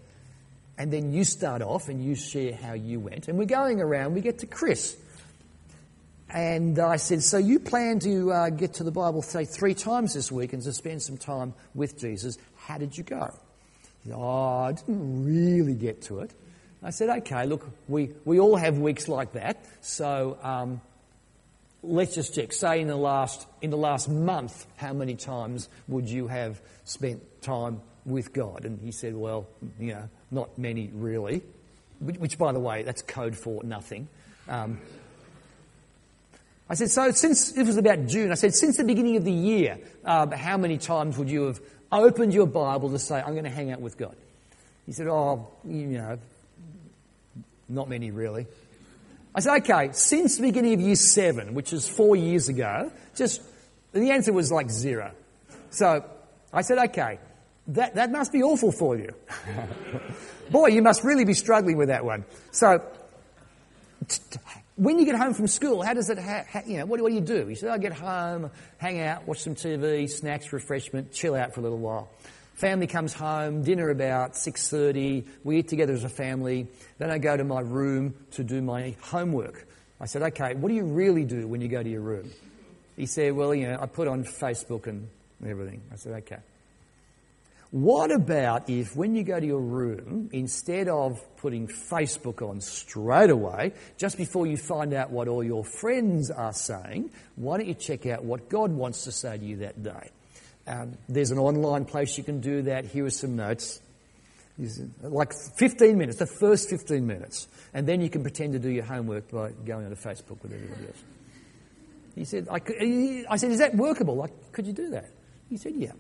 [0.77, 3.29] And then you start off and you share how you went.
[3.29, 4.97] And we're going around, we get to Chris.
[6.29, 10.13] And I said, So you plan to uh, get to the Bible, say, three times
[10.13, 12.37] this week and to spend some time with Jesus.
[12.57, 13.33] How did you go?
[14.03, 16.33] Said, oh, I didn't really get to it.
[16.83, 19.63] I said, Okay, look, we, we all have weeks like that.
[19.79, 20.81] So um,
[21.83, 22.53] let's just check.
[22.53, 27.21] Say in the, last, in the last month, how many times would you have spent
[27.41, 28.65] time with God?
[28.65, 29.47] And he said, Well,
[29.79, 31.41] you know, not many really.
[31.99, 34.07] Which, which by the way, that's code for nothing.
[34.47, 34.79] Um,
[36.71, 39.31] I said, so since, it was about June, I said, since the beginning of the
[39.31, 41.59] year, uh, how many times would you have
[41.91, 44.15] opened your Bible to say, I'm going to hang out with God?
[44.85, 46.17] He said, oh, you know,
[47.67, 48.47] not many really.
[49.33, 53.41] I said, okay, since the beginning of year seven, which is four years ago, just,
[53.93, 55.11] the answer was like zero.
[55.69, 56.03] So
[56.51, 57.19] I said, okay,
[57.67, 59.13] that, that must be awful for you.
[60.51, 62.25] Boy, you must really be struggling with that one.
[62.51, 62.83] So,
[64.75, 67.09] when you get home from school, how does it, ha- ha- you know, what, what,
[67.09, 67.47] do you do?
[67.47, 71.53] You say, oh, I get home, hang out, watch some TV, snacks, refreshment, chill out
[71.53, 72.09] for a little while.
[72.61, 76.67] Family comes home, dinner about 6.30, we eat together as a family.
[76.99, 79.67] Then I go to my room to do my homework.
[79.99, 82.29] I said, okay, what do you really do when you go to your room?
[82.95, 85.07] He said, well, you know, I put on Facebook and
[85.43, 85.81] everything.
[85.91, 86.37] I said, okay.
[87.71, 93.31] What about if, when you go to your room, instead of putting Facebook on straight
[93.31, 97.73] away, just before you find out what all your friends are saying, why don't you
[97.73, 100.11] check out what God wants to say to you that day?
[100.71, 102.85] Um, there's an online place you can do that.
[102.85, 103.81] Here are some notes.
[105.01, 107.47] Like 15 minutes, the first 15 minutes.
[107.73, 110.87] And then you can pretend to do your homework by going onto Facebook with everybody
[110.87, 111.03] else.
[112.15, 112.75] He said, I, could,
[113.29, 114.15] I said, is that workable?
[114.15, 115.09] Like, could you do that?
[115.49, 115.91] He said, yeah.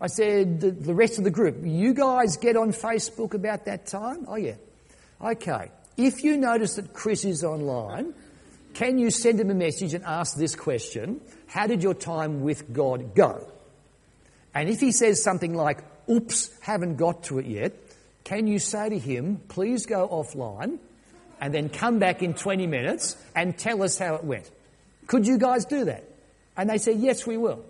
[0.00, 3.86] I said, the, the rest of the group, you guys get on Facebook about that
[3.86, 4.24] time?
[4.28, 4.56] Oh, yeah.
[5.20, 5.70] Okay.
[5.96, 8.14] If you notice that Chris is online,
[8.72, 12.72] can you send him a message and ask this question How did your time with
[12.72, 13.46] God go?
[14.54, 15.78] And if he says something like,
[16.08, 17.72] Oops, haven't got to it yet,
[18.24, 20.78] can you say to him, Please go offline
[21.40, 24.50] and then come back in 20 minutes and tell us how it went?
[25.06, 26.04] Could you guys do that?
[26.56, 27.64] And they said, Yes, we will.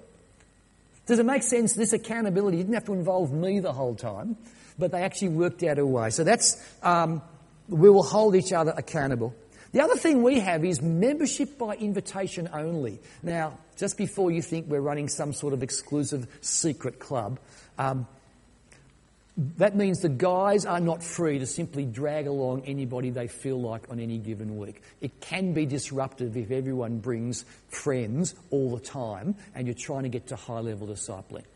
[1.06, 1.74] Does it make sense?
[1.74, 4.36] This accountability didn't have to involve me the whole time,
[4.78, 6.10] but they actually worked out a way.
[6.10, 7.20] So that's, um,
[7.68, 9.34] we will hold each other accountable.
[9.74, 13.00] The other thing we have is membership by invitation only.
[13.24, 17.40] Now, just before you think we're running some sort of exclusive secret club,
[17.76, 18.06] um,
[19.56, 23.90] that means the guys are not free to simply drag along anybody they feel like
[23.90, 24.80] on any given week.
[25.00, 30.08] It can be disruptive if everyone brings friends all the time and you're trying to
[30.08, 31.46] get to high level discipling.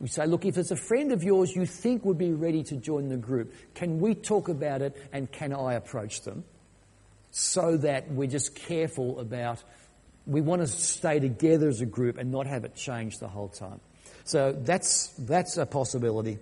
[0.00, 2.76] We say, look, if it's a friend of yours you think would be ready to
[2.76, 6.44] join the group, can we talk about it and can I approach them?
[7.36, 9.60] So that we're just careful about,
[10.24, 13.48] we want to stay together as a group and not have it change the whole
[13.48, 13.80] time.
[14.22, 16.38] So that's, that's a possibility.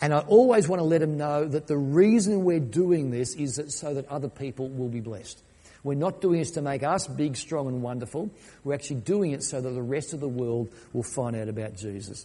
[0.00, 3.56] And I always want to let them know that the reason we're doing this is
[3.56, 5.42] that so that other people will be blessed.
[5.84, 8.30] We're not doing this to make us big, strong, and wonderful.
[8.64, 11.76] We're actually doing it so that the rest of the world will find out about
[11.76, 12.24] Jesus.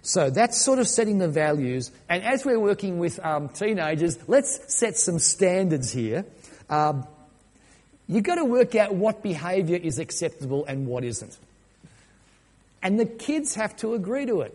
[0.00, 1.92] So that's sort of setting the values.
[2.08, 6.24] And as we're working with um, teenagers, let's set some standards here.
[6.70, 7.06] Um,
[8.06, 11.36] you've got to work out what behaviour is acceptable and what isn't.
[12.82, 14.54] And the kids have to agree to it.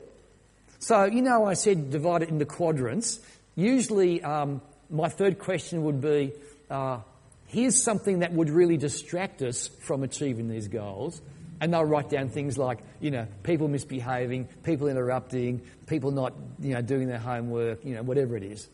[0.79, 3.19] So, you know, I said divide it into quadrants.
[3.55, 6.31] Usually, um, my third question would be
[6.69, 6.99] uh,
[7.47, 11.21] here's something that would really distract us from achieving these goals.
[11.61, 16.73] And they'll write down things like, you know, people misbehaving, people interrupting, people not, you
[16.73, 18.67] know, doing their homework, you know, whatever it is.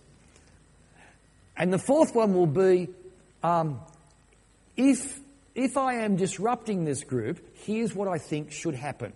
[1.55, 2.89] And the fourth one will be
[3.43, 3.79] um,
[4.77, 5.19] if,
[5.55, 9.13] if I am disrupting this group, here's what I think should happen.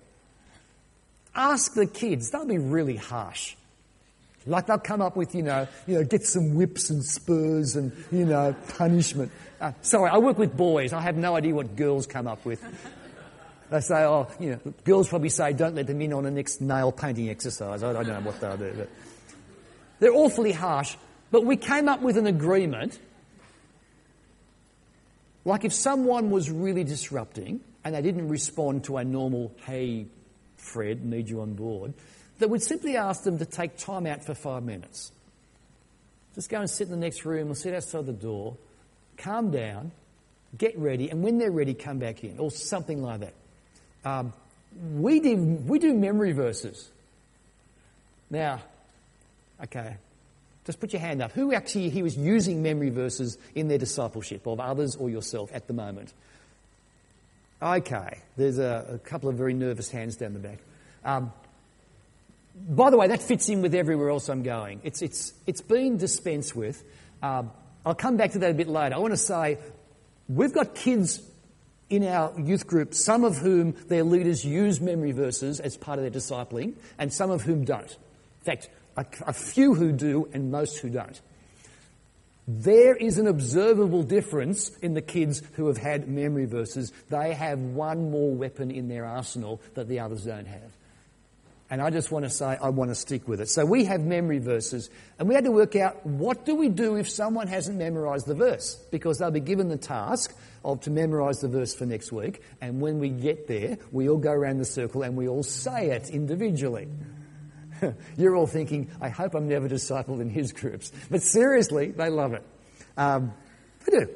[1.35, 3.55] Ask the kids, they'll be really harsh.
[4.47, 7.91] Like they'll come up with, you know, you know, get some whips and spurs and,
[8.11, 9.31] you know, punishment.
[9.59, 10.93] Uh, sorry, I work with boys.
[10.93, 12.63] I have no idea what girls come up with.
[13.71, 16.61] They say, oh, you know, girls probably say, don't let them in on the next
[16.61, 17.81] nail painting exercise.
[17.81, 18.73] I don't know what they'll do.
[18.77, 18.89] But
[19.99, 20.95] they're awfully harsh.
[21.31, 22.99] But we came up with an agreement.
[25.45, 30.07] Like if someone was really disrupting and they didn't respond to a normal, hey,
[30.57, 31.93] Fred, need you on board,
[32.39, 35.11] that would simply ask them to take time out for five minutes.
[36.33, 38.57] Just go and sit in the next room or sit outside the door,
[39.17, 39.91] calm down,
[40.57, 43.33] get ready, and when they're ready, come back in, or something like that.
[44.03, 44.33] Um,
[44.95, 46.89] we, do, we do memory verses.
[48.29, 48.61] Now,
[49.63, 49.95] okay,
[50.65, 51.31] just put your hand up.
[51.33, 55.67] Who actually he was using memory verses in their discipleship of others or yourself at
[55.67, 56.13] the moment?
[57.61, 60.59] Okay, there's a, a couple of very nervous hands down the back.
[61.03, 61.31] Um,
[62.69, 64.81] by the way, that fits in with everywhere else I'm going.
[64.83, 66.83] It's, it's, it's been dispensed with.
[67.21, 67.51] Um,
[67.85, 68.95] I'll come back to that a bit later.
[68.95, 69.57] I want to say
[70.27, 71.21] we've got kids
[71.89, 76.03] in our youth group, some of whom their leaders use memory verses as part of
[76.03, 77.91] their discipling, and some of whom don't.
[77.91, 81.19] In fact, a, few who do, and most who don't.
[82.47, 86.93] There is an observable difference in the kids who have had memory verses.
[87.09, 90.71] They have one more weapon in their arsenal that the others don't have.
[91.67, 93.49] And I just want to say, I want to stick with it.
[93.49, 96.95] So we have memory verses, and we had to work out what do we do
[96.95, 98.75] if someone hasn't memorized the verse?
[98.91, 102.79] Because they'll be given the task of to memorize the verse for next week, and
[102.81, 106.09] when we get there, we all go around the circle and we all say it
[106.09, 106.87] individually.
[108.17, 110.91] You're all thinking, I hope I'm never discipled in his groups.
[111.09, 112.43] But seriously, they love it.
[112.97, 113.33] Um,
[113.85, 114.09] they do.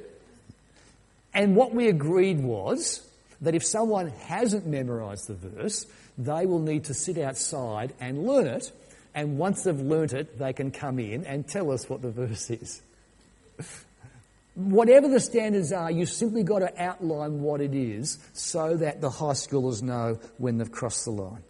[1.33, 3.05] And what we agreed was
[3.41, 5.85] that if someone hasn't memorized the verse,
[6.17, 8.71] they will need to sit outside and learn it.
[9.15, 12.49] And once they've learnt it, they can come in and tell us what the verse
[12.49, 12.81] is.
[14.55, 19.09] Whatever the standards are, you've simply got to outline what it is so that the
[19.09, 21.43] high schoolers know when they've crossed the line.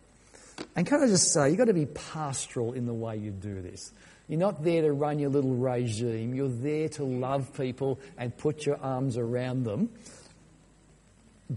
[0.76, 3.62] And can I just say, you've got to be pastoral in the way you do
[3.62, 3.92] this.
[4.28, 6.36] You're not there to run your little regime.
[6.36, 9.90] You're there to love people and put your arms around them.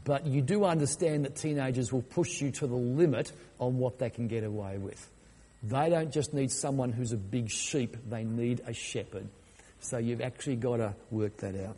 [0.05, 4.09] But you do understand that teenagers will push you to the limit on what they
[4.09, 5.07] can get away with.
[5.63, 9.29] They don't just need someone who's a big sheep, they need a shepherd.
[9.81, 11.77] So you've actually got to work that out.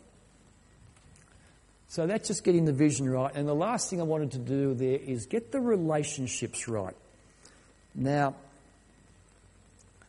[1.87, 3.33] So that's just getting the vision right.
[3.35, 6.95] And the last thing I wanted to do there is get the relationships right.
[7.95, 8.35] Now,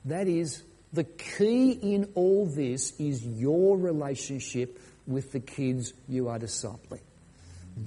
[0.04, 0.62] that is
[0.92, 7.00] the key in all this is your relationship with the kids you are discipling.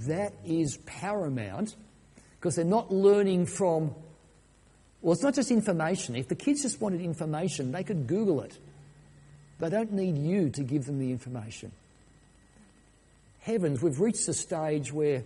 [0.08, 1.76] That is paramount
[2.39, 3.93] because they're not learning from,
[5.02, 6.16] well, it's not just information.
[6.16, 8.58] If the kids just wanted information, they could Google it.
[9.60, 11.72] They don't need you to give them the information.
[13.41, 15.24] Heavens, we've reached a stage where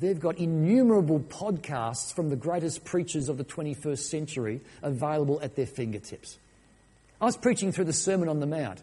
[0.00, 5.66] they've got innumerable podcasts from the greatest preachers of the 21st century available at their
[5.66, 6.38] fingertips.
[7.20, 8.82] I was preaching through the Sermon on the Mount.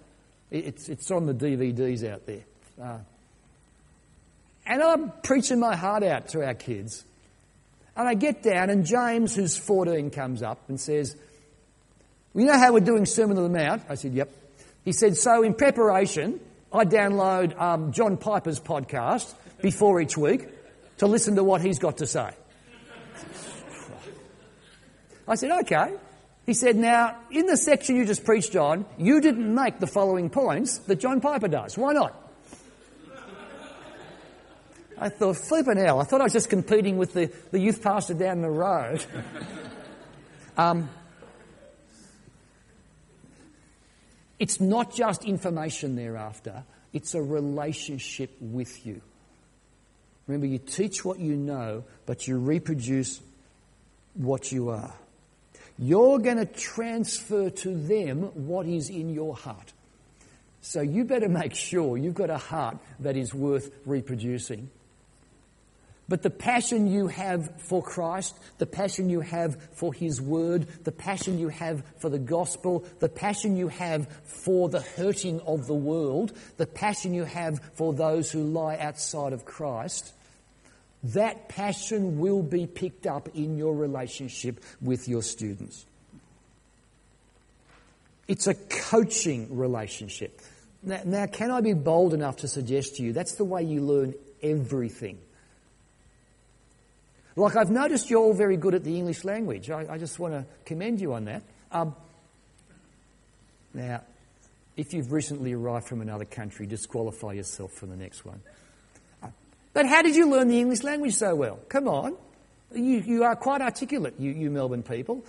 [0.50, 2.44] It's, it's on the DVDs out there.
[2.82, 2.98] Uh,
[4.66, 7.06] and I'm preaching my heart out to our kids.
[7.96, 11.16] And I get down, and James, who's 14, comes up and says,
[12.34, 13.84] well, You know how we're doing Sermon on the Mount?
[13.88, 14.32] I said, Yep.
[14.84, 16.40] He said, So in preparation,
[16.72, 20.48] I download um, John Piper's podcast before each week
[20.98, 22.32] to listen to what he's got to say.
[25.28, 25.94] I said, Okay.
[26.46, 30.30] He said, Now, in the section you just preached on, you didn't make the following
[30.30, 31.78] points that John Piper does.
[31.78, 32.20] Why not?
[34.98, 38.14] I thought, flipping hell, I thought I was just competing with the, the youth pastor
[38.14, 39.04] down the road.
[40.58, 40.90] um,
[44.40, 46.64] it's not just information thereafter,
[46.94, 49.02] it's a relationship with you.
[50.28, 53.22] Remember, you teach what you know, but you reproduce
[54.14, 54.94] what you are.
[55.78, 59.74] You're going to transfer to them what is in your heart.
[60.62, 64.70] So you better make sure you've got a heart that is worth reproducing.
[66.14, 70.92] But the passion you have for Christ, the passion you have for His Word, the
[70.92, 75.74] passion you have for the gospel, the passion you have for the hurting of the
[75.74, 80.14] world, the passion you have for those who lie outside of Christ,
[81.06, 85.84] that passion will be picked up in your relationship with your students.
[88.28, 90.42] It's a coaching relationship.
[90.84, 93.82] Now, now, can I be bold enough to suggest to you that's the way you
[93.82, 95.18] learn everything?
[97.36, 99.70] Like, I've noticed you're all very good at the English language.
[99.70, 101.42] I, I just want to commend you on that.
[101.72, 101.96] Um,
[103.74, 104.02] now,
[104.78, 108.42] if you've recently arrived from another country, disqualify yourself for the next one.
[109.74, 111.60] But how did you learn the English language so well?
[111.68, 112.16] Come on.
[112.74, 115.26] You, you are quite articulate, you, you Melbourne people.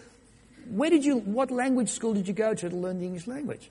[0.70, 3.70] Where did you, what language school did you go to to learn the English language?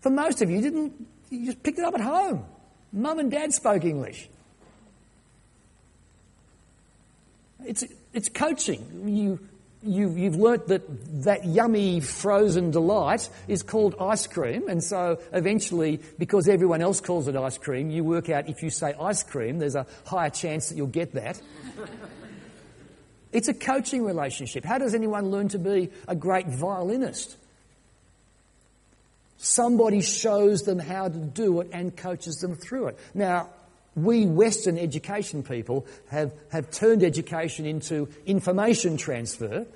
[0.00, 2.44] For most of you, didn't, you just picked it up at home.
[2.92, 4.28] Mum and dad spoke English.
[7.66, 9.08] It's, it's coaching.
[9.08, 9.38] You,
[9.82, 10.82] you, you've learnt that
[11.24, 17.28] that yummy frozen delight is called ice cream, and so eventually, because everyone else calls
[17.28, 20.68] it ice cream, you work out if you say ice cream, there's a higher chance
[20.68, 21.40] that you'll get that.
[23.32, 24.64] it's a coaching relationship.
[24.64, 27.36] How does anyone learn to be a great violinist?
[29.38, 32.98] Somebody shows them how to do it and coaches them through it.
[33.14, 33.48] Now,
[34.04, 39.66] we Western education people have, have turned education into information transfer,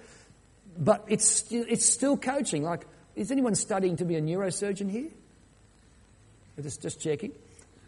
[0.78, 2.62] but it's, it's still coaching.
[2.62, 5.10] Like, is anyone studying to be a neurosurgeon here?
[6.60, 7.32] Just, just checking.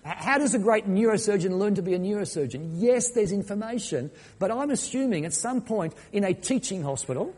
[0.05, 2.75] How does a great neurosurgeon learn to be a neurosurgeon?
[2.75, 7.35] Yes, there's information, but I'm assuming at some point in a teaching hospital,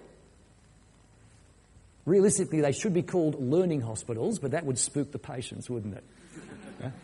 [2.04, 6.04] realistically, they should be called learning hospitals, but that would spook the patients, wouldn't it?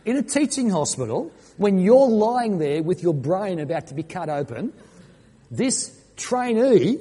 [0.04, 4.28] In a teaching hospital, when you're lying there with your brain about to be cut
[4.28, 4.72] open,
[5.50, 6.98] this trainee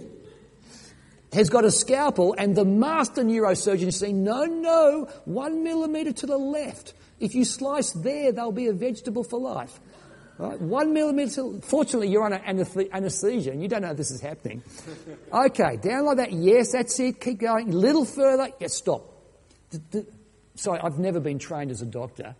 [1.34, 6.26] has got a scalpel and the master neurosurgeon is saying, no, no, one millimetre to
[6.26, 6.94] the left.
[7.20, 9.80] If you slice there, there'll be a vegetable for life.
[10.38, 10.60] Right?
[10.60, 11.62] One millimetre.
[11.62, 12.42] Fortunately, you're on an
[12.92, 14.64] anaesthesia and you don't know this is happening.
[15.32, 16.32] Okay, down like that.
[16.32, 17.22] Yes, that's it.
[17.22, 17.70] Keep going.
[17.70, 18.50] A little further.
[18.60, 19.10] Yes, stop.
[20.56, 22.36] Sorry, I've never been trained as a doctor.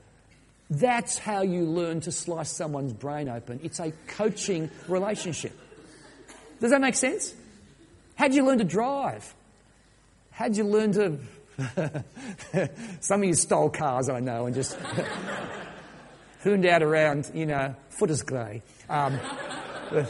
[0.74, 3.60] That's how you learn to slice someone's brain open.
[3.62, 5.54] It's a coaching relationship.
[6.60, 7.32] Does that make sense?
[8.16, 9.36] How'd you learn to drive?
[10.32, 11.20] How'd you learn to.
[13.02, 14.76] Some of you stole cars, I know, and just
[16.40, 18.64] hooned out around, you know, Footscray.
[18.90, 19.20] Um,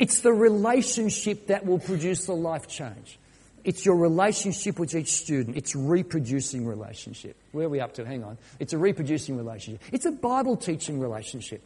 [0.00, 3.16] it's the relationship that will produce the life change.
[3.64, 5.56] It's your relationship with each student.
[5.56, 7.36] It's reproducing relationship.
[7.52, 8.04] Where are we up to?
[8.04, 8.38] Hang on.
[8.58, 9.80] It's a reproducing relationship.
[9.92, 11.62] It's a Bible teaching relationship.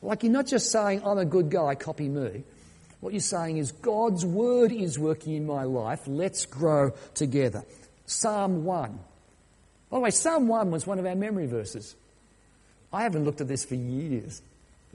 [0.00, 2.44] Like you're not just saying, I'm a good guy, copy me.
[3.00, 6.00] What you're saying is, God's word is working in my life.
[6.06, 7.64] Let's grow together.
[8.06, 8.98] Psalm 1.
[9.90, 11.94] By the way, Psalm 1 was one of our memory verses.
[12.92, 14.40] I haven't looked at this for years.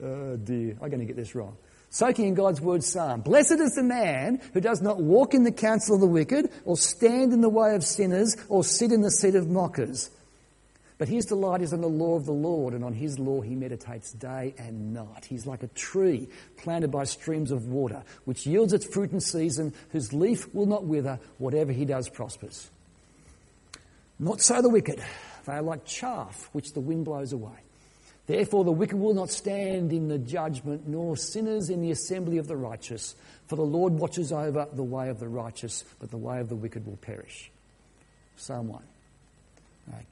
[0.02, 1.56] Oh dear, I'm going to get this wrong.
[1.90, 3.20] Soaking in God's word psalm.
[3.20, 6.76] Blessed is the man who does not walk in the counsel of the wicked, or
[6.76, 10.08] stand in the way of sinners, or sit in the seat of mockers.
[10.98, 13.56] But his delight is in the law of the Lord, and on his law he
[13.56, 15.24] meditates day and night.
[15.24, 16.28] He's like a tree
[16.58, 20.84] planted by streams of water, which yields its fruit in season, whose leaf will not
[20.84, 22.70] wither, whatever he does prospers.
[24.18, 25.02] Not so the wicked.
[25.46, 27.58] They are like chaff which the wind blows away.
[28.30, 32.46] Therefore, the wicked will not stand in the judgment, nor sinners in the assembly of
[32.46, 33.16] the righteous.
[33.48, 36.54] For the Lord watches over the way of the righteous, but the way of the
[36.54, 37.50] wicked will perish.
[38.36, 38.82] Psalm 1.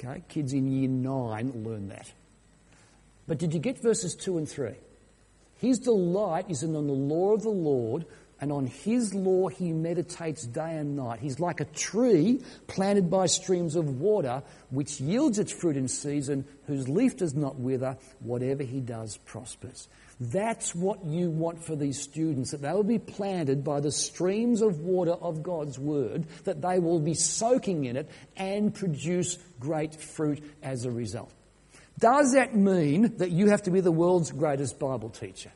[0.01, 2.11] Okay, kids in year 9 learn that.
[3.29, 4.73] But did you get verses 2 and 3?
[5.59, 8.05] His delight is in the law of the Lord,
[8.41, 11.21] and on his law he meditates day and night.
[11.21, 16.45] He's like a tree planted by streams of water, which yields its fruit in season,
[16.67, 19.89] whose leaf does not wither, whatever he does prospers.
[20.21, 24.63] That's what you want for these students, that they will be planted by the streams
[24.63, 29.95] of water of God's Word, that they will be soaking in it and produce great
[29.95, 31.33] fruit as a result.
[31.99, 35.51] Does that mean that you have to be the world's greatest Bible teacher?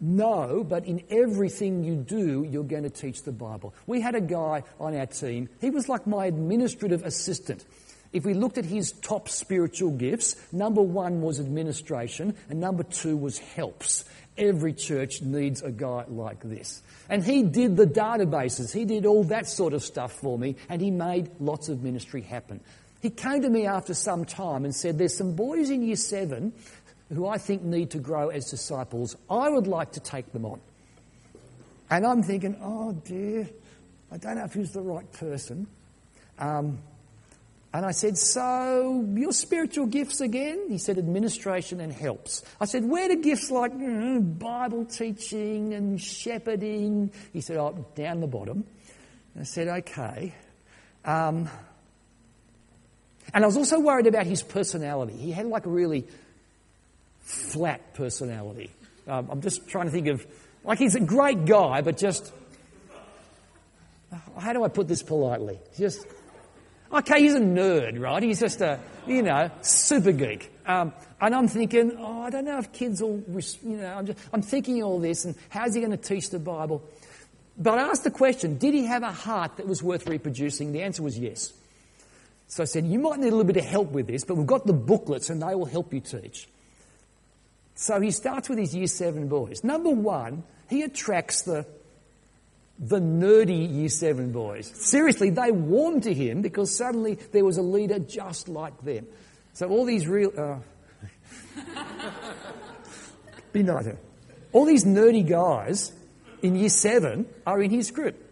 [0.00, 3.74] No, but in everything you do, you're going to teach the Bible.
[3.86, 7.64] We had a guy on our team, he was like my administrative assistant.
[8.12, 13.16] If we looked at his top spiritual gifts, number one was administration, and number two
[13.16, 14.04] was helps.
[14.38, 16.82] Every church needs a guy like this.
[17.08, 20.80] And he did the databases, he did all that sort of stuff for me, and
[20.80, 22.60] he made lots of ministry happen.
[23.02, 26.52] He came to me after some time and said, There's some boys in year seven
[27.12, 29.16] who I think need to grow as disciples.
[29.30, 30.60] I would like to take them on.
[31.90, 33.48] And I'm thinking, Oh dear,
[34.10, 35.66] I don't know if he's the right person.
[36.38, 36.78] Um,
[37.72, 40.66] and I said, So, your spiritual gifts again?
[40.68, 42.42] He said, Administration and helps.
[42.60, 47.12] I said, Where do gifts like mm, Bible teaching and shepherding?
[47.32, 48.64] He said, Oh, down the bottom.
[49.34, 50.34] And I said, Okay.
[51.04, 51.48] Um,
[53.34, 55.14] and I was also worried about his personality.
[55.14, 56.06] He had like a really
[57.26, 58.70] flat personality.
[59.06, 60.26] Um, I'm just trying to think of,
[60.64, 62.32] like, he's a great guy, but just,
[64.38, 65.58] how do I put this politely?
[65.76, 66.06] Just
[66.92, 68.22] Okay, he's a nerd, right?
[68.22, 70.52] He's just a, you know, super geek.
[70.66, 73.22] Um, and I'm thinking, oh, I don't know if kids will,
[73.62, 76.38] you know, I'm, just, I'm thinking all this and how's he going to teach the
[76.38, 76.82] Bible?
[77.58, 80.72] But I asked the question, did he have a heart that was worth reproducing?
[80.72, 81.52] The answer was yes.
[82.48, 84.46] So I said, you might need a little bit of help with this, but we've
[84.46, 86.48] got the booklets and they will help you teach.
[87.76, 89.62] So he starts with his year seven boys.
[89.62, 91.66] Number one, he attracts the
[92.78, 94.70] the nerdy year seven boys.
[94.74, 99.06] Seriously, they warmed to him because suddenly there was a leader just like them.
[99.52, 100.32] So all these real.
[100.36, 100.58] Uh,
[103.52, 103.98] be nicer.
[104.52, 105.92] All these nerdy guys
[106.42, 108.25] in year seven are in his group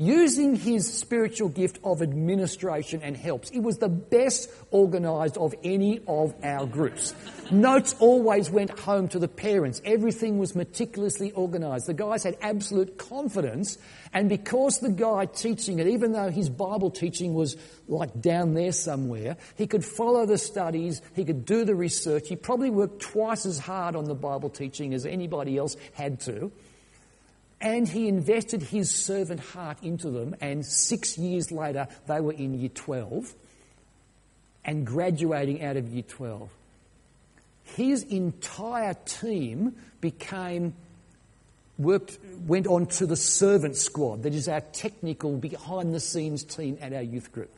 [0.00, 3.50] using his spiritual gift of administration and helps.
[3.50, 7.14] It was the best organised of any of our groups.
[7.50, 9.82] Notes always went home to the parents.
[9.84, 11.86] Everything was meticulously organised.
[11.86, 13.76] The guys had absolute confidence,
[14.14, 18.72] and because the guy teaching it, even though his Bible teaching was like down there
[18.72, 23.44] somewhere, he could follow the studies, he could do the research, he probably worked twice
[23.44, 26.50] as hard on the Bible teaching as anybody else had to.
[27.60, 32.58] And he invested his servant heart into them, and six years later, they were in
[32.58, 33.34] year 12
[34.64, 36.48] and graduating out of year 12.
[37.64, 40.74] His entire team became
[41.78, 46.78] worked, went on to the servant squad, that is our technical behind the scenes team
[46.80, 47.50] at our youth group.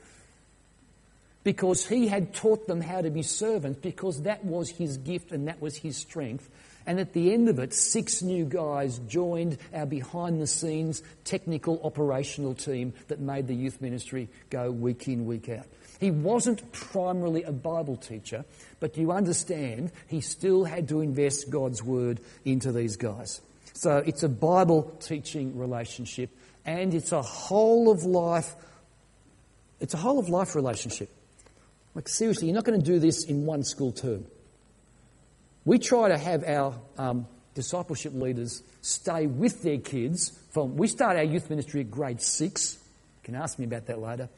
[1.44, 5.48] Because he had taught them how to be servants, because that was his gift and
[5.48, 6.48] that was his strength.
[6.86, 11.80] And at the end of it, six new guys joined our behind the scenes technical
[11.84, 15.66] operational team that made the youth ministry go week in, week out.
[16.00, 18.44] He wasn't primarily a Bible teacher,
[18.80, 23.40] but you understand he still had to invest God's word into these guys.
[23.74, 26.30] So it's a Bible teaching relationship
[26.64, 28.54] and it's a whole of life
[29.82, 31.10] it's a whole of life relationship.
[31.96, 34.24] Like seriously, you're not going to do this in one school term.
[35.64, 41.16] We try to have our um, discipleship leaders stay with their kids from, we start
[41.16, 42.74] our youth ministry at grade six.
[43.22, 44.28] You can ask me about that later.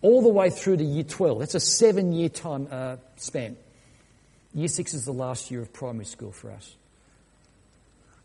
[0.00, 1.38] All the way through to year 12.
[1.40, 3.56] That's a seven year time uh, span.
[4.54, 6.76] Year six is the last year of primary school for us.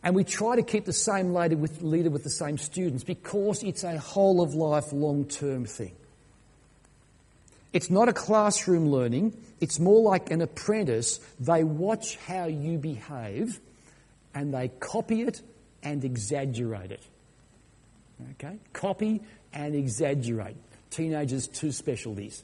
[0.03, 3.63] And we try to keep the same leader with, leader with the same students because
[3.63, 5.93] it's a whole of life long term thing.
[7.73, 11.19] It's not a classroom learning, it's more like an apprentice.
[11.39, 13.59] They watch how you behave
[14.33, 15.41] and they copy it
[15.83, 17.03] and exaggerate it.
[18.31, 18.57] Okay?
[18.73, 19.21] Copy
[19.53, 20.55] and exaggerate.
[20.89, 22.43] Teenagers' two specialties.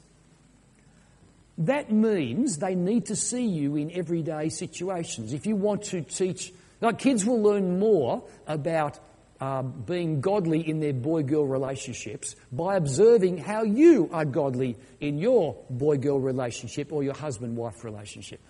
[1.58, 5.32] That means they need to see you in everyday situations.
[5.32, 8.98] If you want to teach, like kids will learn more about
[9.40, 15.18] um, being godly in their boy girl relationships by observing how you are godly in
[15.18, 18.40] your boy girl relationship or your husband wife relationship.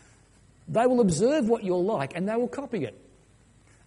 [0.69, 2.99] They will observe what you're like and they will copy it.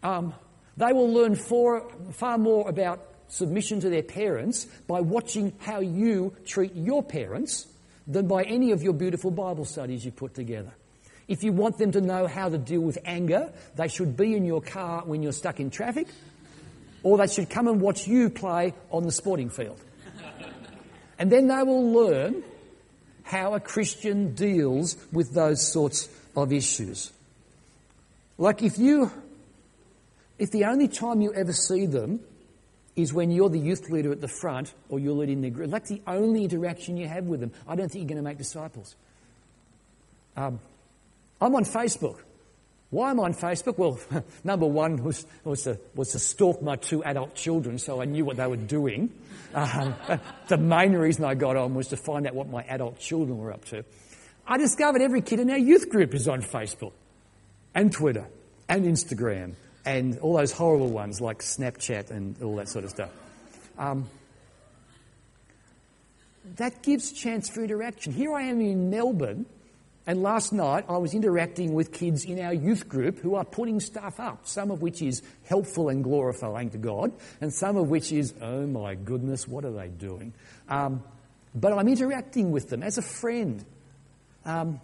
[0.04, 0.34] Um,
[0.76, 6.36] they will learn for, far more about submission to their parents by watching how you
[6.45, 7.68] treat your parents
[8.08, 10.72] than by any of your beautiful Bible studies you put together.
[11.28, 14.45] If you want them to know how to deal with anger, they should be in
[14.45, 16.08] your car when you're stuck in traffic,
[17.04, 19.80] or they should come and watch you play on the sporting field.
[21.20, 22.43] And then they will learn
[23.24, 27.12] how a Christian deals with those sorts of issues.
[28.38, 29.12] Like if you,
[30.38, 32.20] if the only time you ever see them
[32.98, 35.70] is when you're the youth leader at the front or you're leading the group.
[35.70, 37.52] That's the only interaction you have with them.
[37.68, 38.95] I don't think you're going to make disciples.
[40.36, 40.60] Um,
[41.39, 42.18] I'm on Facebook.
[42.89, 43.77] Why am I on Facebook?
[43.77, 43.99] Well,
[44.43, 48.23] number one was, was, to, was to stalk my two adult children so I knew
[48.23, 49.11] what they were doing.
[49.53, 49.95] Um,
[50.47, 53.51] the main reason I got on was to find out what my adult children were
[53.51, 53.83] up to.
[54.45, 56.93] I discovered every kid in our youth group is on Facebook
[57.75, 58.25] and Twitter
[58.69, 63.09] and Instagram and all those horrible ones like Snapchat and all that sort of stuff.
[63.77, 64.09] Um,
[66.55, 68.13] that gives chance for interaction.
[68.13, 69.45] Here I am in Melbourne,
[70.08, 73.82] and last night I was interacting with kids in our youth group who are putting
[73.82, 78.14] stuff up, some of which is helpful and glorifying to God, and some of which
[78.14, 80.34] is, oh my goodness, what are they doing?
[80.70, 81.03] Um,
[81.53, 83.64] but I'm interacting with them as a friend.
[84.45, 84.80] Um,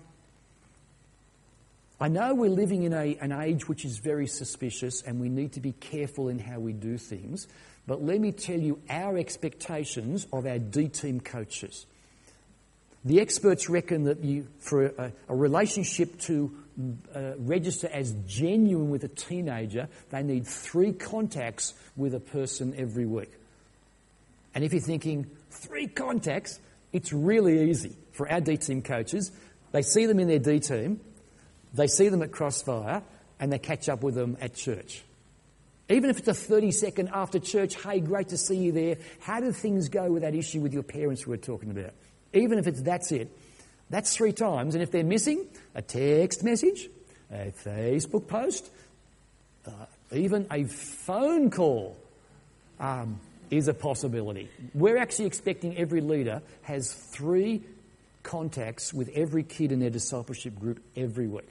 [2.01, 5.53] I know we're living in a, an age which is very suspicious and we need
[5.53, 7.47] to be careful in how we do things.
[7.87, 11.85] But let me tell you our expectations of our D team coaches.
[13.05, 16.51] The experts reckon that you, for a, a relationship to
[17.13, 23.05] uh, register as genuine with a teenager, they need three contacts with a person every
[23.05, 23.31] week.
[24.55, 26.59] And if you're thinking, three contacts,
[26.91, 29.31] it's really easy for our D team coaches.
[29.71, 30.99] They see them in their D team,
[31.73, 33.03] they see them at Crossfire
[33.39, 35.03] and they catch up with them at church.
[35.89, 38.97] Even if it's a 30 second after church, hey, great to see you there.
[39.19, 41.93] How did things go with that issue with your parents we were talking about?
[42.33, 43.29] Even if it's that's it,
[43.89, 44.75] that's three times.
[44.75, 46.89] And if they're missing, a text message,
[47.31, 48.69] a Facebook post,
[49.67, 49.71] uh,
[50.11, 51.97] even a phone call
[52.79, 53.19] um,
[53.49, 54.49] is a possibility.
[54.73, 57.61] We're actually expecting every leader has three
[58.23, 61.47] contacts with every kid in their discipleship group every week.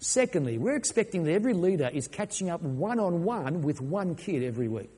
[0.00, 4.42] Secondly, we're expecting that every leader is catching up one on one with one kid
[4.42, 4.90] every week.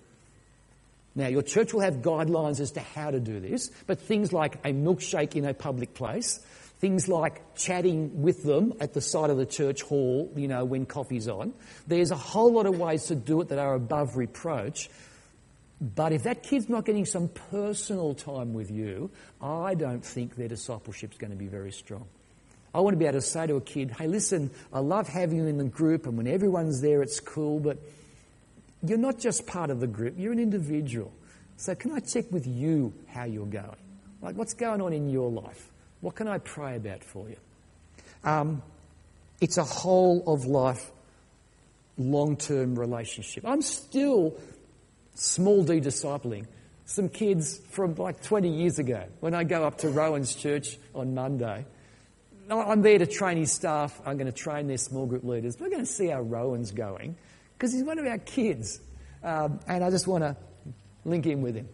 [1.17, 4.57] Now, your church will have guidelines as to how to do this, but things like
[4.65, 6.41] a milkshake in a public place,
[6.81, 10.87] things like chatting with them at the side of the church hall, you know, when
[10.87, 11.55] coffee's on,
[11.87, 14.91] there's a whole lot of ways to do it that are above reproach.
[15.81, 19.11] But if that kid's not getting some personal time with you,
[19.41, 22.07] I don't think their discipleship's going to be very strong.
[22.75, 25.39] I want to be able to say to a kid, hey, listen, I love having
[25.39, 27.79] you in the group, and when everyone's there, it's cool, but
[28.87, 31.13] you're not just part of the group, you're an individual.
[31.57, 33.77] So, can I check with you how you're going?
[34.21, 35.71] Like, what's going on in your life?
[36.01, 37.37] What can I pray about for you?
[38.25, 38.63] Um,
[39.41, 40.91] it's a whole of life,
[41.97, 43.45] long term relationship.
[43.47, 44.37] I'm still
[45.15, 46.47] small d discipling
[46.87, 51.15] some kids from like 20 years ago when I go up to Rowan's church on
[51.15, 51.65] Monday
[52.51, 54.01] I'm there to train his staff.
[54.05, 55.57] I'm going to train their small group leaders.
[55.59, 57.17] We're going to see how Rowan's going
[57.57, 58.81] because he's one of our kids.
[59.23, 60.37] Um, and I just want to
[61.05, 61.69] link in with him.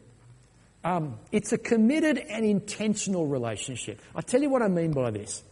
[0.82, 4.00] Um, it's a committed and intentional relationship.
[4.14, 5.42] I tell you what I mean by this.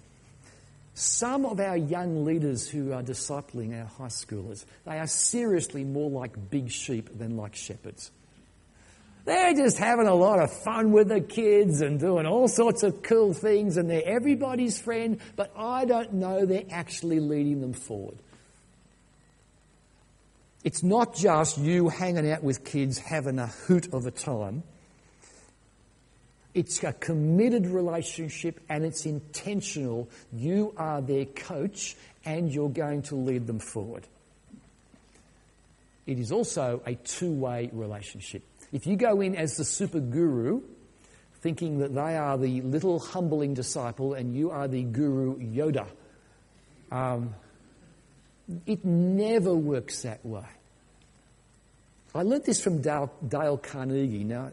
[0.95, 6.11] Some of our young leaders who are discipling our high schoolers, they are seriously more
[6.11, 8.11] like big sheep than like shepherds.
[9.25, 13.03] They're just having a lot of fun with the kids and doing all sorts of
[13.03, 18.17] cool things, and they're everybody's friend, but I don't know they're actually leading them forward.
[20.65, 24.63] It's not just you hanging out with kids having a hoot of a time.
[26.55, 30.09] It's a committed relationship and it's intentional.
[30.33, 34.07] You are their coach and you're going to lead them forward.
[36.07, 38.43] It is also a two way relationship.
[38.73, 40.63] If you go in as the super guru,
[41.41, 45.87] thinking that they are the little humbling disciple and you are the guru Yoda,
[46.91, 47.35] um,
[48.67, 50.47] it never works that way.
[52.15, 54.25] I learnt this from Dale, Dale Carnegie.
[54.25, 54.51] Now,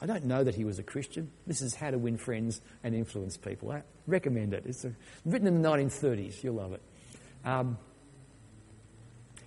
[0.00, 1.30] I don't know that he was a Christian.
[1.46, 3.72] This is How to Win Friends and Influence People.
[3.72, 4.64] I recommend it.
[4.66, 4.92] It's a,
[5.24, 6.42] written in the 1930s.
[6.42, 6.82] You'll love it.
[7.44, 7.78] Um,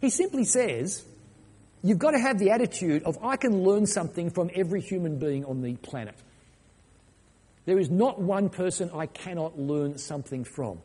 [0.02, 1.04] he simply says,
[1.82, 5.46] You've got to have the attitude of, I can learn something from every human being
[5.46, 6.16] on the planet.
[7.66, 10.82] There is not one person I cannot learn something from.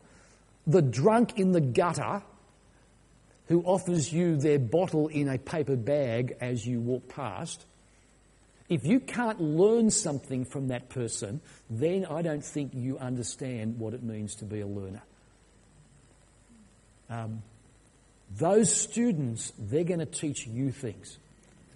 [0.66, 2.22] The drunk in the gutter
[3.48, 7.64] who offers you their bottle in a paper bag as you walk past,
[8.68, 13.92] if you can't learn something from that person, then I don't think you understand what
[13.92, 15.02] it means to be a learner.
[17.10, 17.42] Um,
[18.36, 21.18] those students, they're going to teach you things.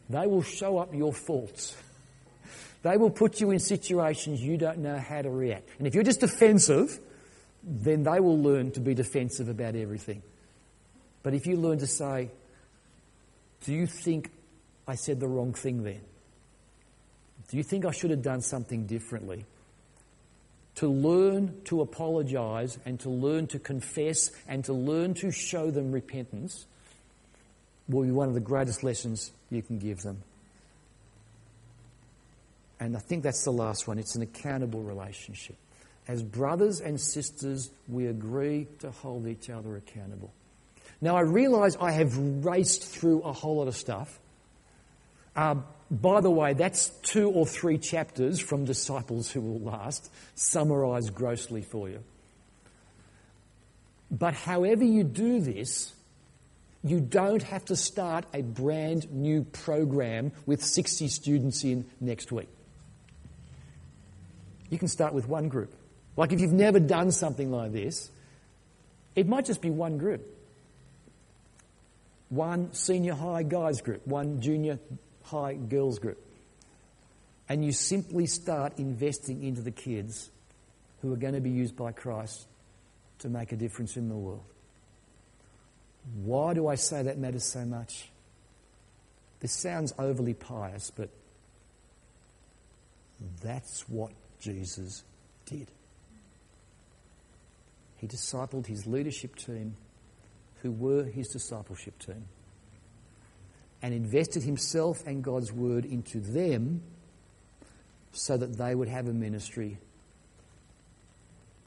[0.09, 1.77] They will show up your faults.
[2.81, 5.69] They will put you in situations you don't know how to react.
[5.79, 7.01] And if you're just defensive,
[7.65, 10.23] then they will learn to be defensive about everything.
[11.23, 12.31] But if you learn to say,
[13.65, 14.31] Do you think
[14.87, 16.01] I said the wrong thing then?
[17.49, 19.45] Do you think I should have done something differently?
[20.77, 25.91] To learn to apologize and to learn to confess and to learn to show them
[25.91, 26.67] repentance
[27.89, 30.23] will be one of the greatest lessons you can give them.
[32.81, 33.99] And I think that's the last one.
[33.99, 35.57] It's an accountable relationship.
[36.07, 40.33] As brothers and sisters, we agree to hold each other accountable.
[41.01, 44.19] Now, I realise I have raced through a whole lot of stuff.
[45.37, 45.57] Uh,
[45.91, 51.63] by the way, that's two or three chapters from Disciples Who Will Last, summarised grossly
[51.63, 52.03] for you.
[54.11, 55.95] But however you do this,
[56.83, 62.49] you don't have to start a brand new program with 60 students in next week.
[64.71, 65.75] You can start with one group.
[66.17, 68.11] Like if you've never done something like this,
[69.17, 70.27] it might just be one group.
[72.29, 74.79] One senior high guys group, one junior
[75.23, 76.23] high girls group.
[77.49, 80.31] And you simply start investing into the kids
[81.01, 82.47] who are going to be used by Christ
[83.21, 84.45] to make a difference in the world.
[86.23, 88.11] Why do I say that matters so much?
[89.41, 91.11] This sounds overly pious, but
[93.43, 95.05] that's what Jesus
[95.47, 95.69] did.
[97.99, 99.77] He discipled his leadership team,
[100.63, 102.25] who were his discipleship team
[103.83, 106.83] and invested himself and God's word into them
[108.13, 109.79] so that they would have a ministry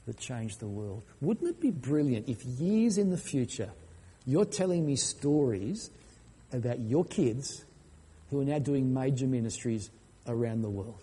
[0.06, 1.02] that changed the world.
[1.20, 3.70] Wouldn't it be brilliant if years in the future
[4.26, 5.90] you're telling me stories
[6.52, 7.64] about your kids
[8.30, 9.90] who are now doing major ministries
[10.26, 10.98] around the world?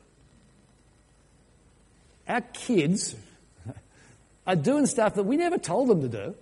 [2.28, 3.16] Our kids
[4.48, 6.36] are doing stuff that we never told them to do.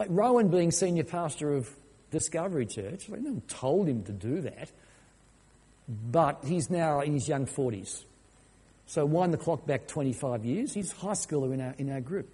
[0.00, 1.68] Like Rowan being senior pastor of
[2.10, 3.10] Discovery Church.
[3.10, 4.70] Like, no one told him to do that.
[6.10, 8.04] But he's now in his young 40s.
[8.86, 12.00] So wind the clock back 25 years, he's a high schooler in our, in our
[12.00, 12.30] group.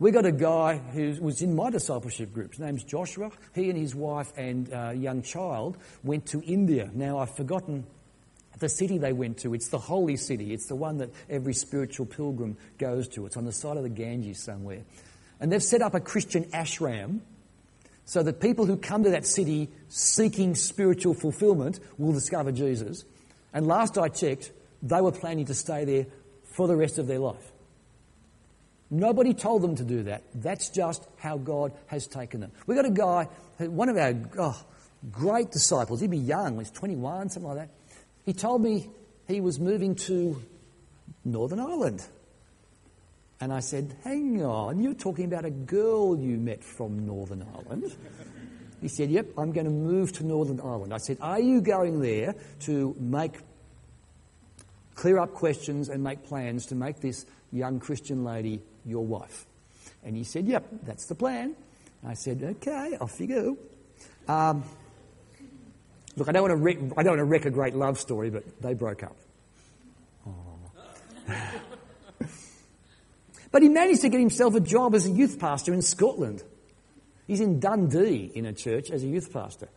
[0.00, 2.50] We got a guy who was in my discipleship group.
[2.50, 3.30] His name's Joshua.
[3.54, 6.90] He and his wife and uh, young child went to India.
[6.92, 7.86] Now, I've forgotten
[8.58, 9.54] the city they went to.
[9.54, 10.52] It's the holy city.
[10.52, 13.26] It's the one that every spiritual pilgrim goes to.
[13.26, 14.82] It's on the side of the Ganges somewhere.
[15.40, 17.20] And they've set up a Christian ashram
[18.04, 23.04] so that people who come to that city seeking spiritual fulfillment will discover Jesus.
[23.52, 26.06] And last I checked, they were planning to stay there
[26.44, 27.52] for the rest of their life.
[28.90, 30.24] Nobody told them to do that.
[30.34, 32.50] That's just how God has taken them.
[32.66, 33.28] We've got a guy,
[33.64, 34.64] one of our oh,
[35.12, 37.68] great disciples, he'd be young, he's 21, something like that.
[38.26, 38.90] He told me
[39.28, 40.42] he was moving to
[41.24, 42.04] Northern Ireland.
[43.40, 47.96] And I said, Hang on, you're talking about a girl you met from Northern Ireland.
[48.80, 50.92] He said, Yep, I'm going to move to Northern Ireland.
[50.92, 53.32] I said, Are you going there to make,
[54.94, 59.46] clear up questions and make plans to make this young Christian lady your wife?
[60.04, 61.56] And he said, Yep, that's the plan.
[62.06, 63.56] I said, Okay, off you go.
[64.32, 64.64] Um,
[66.16, 68.28] look, I don't, want to wreck, I don't want to wreck a great love story,
[68.28, 69.16] but they broke up.
[73.50, 76.42] But he managed to get himself a job as a youth pastor in Scotland.
[77.26, 79.68] He's in Dundee in a church as a youth pastor.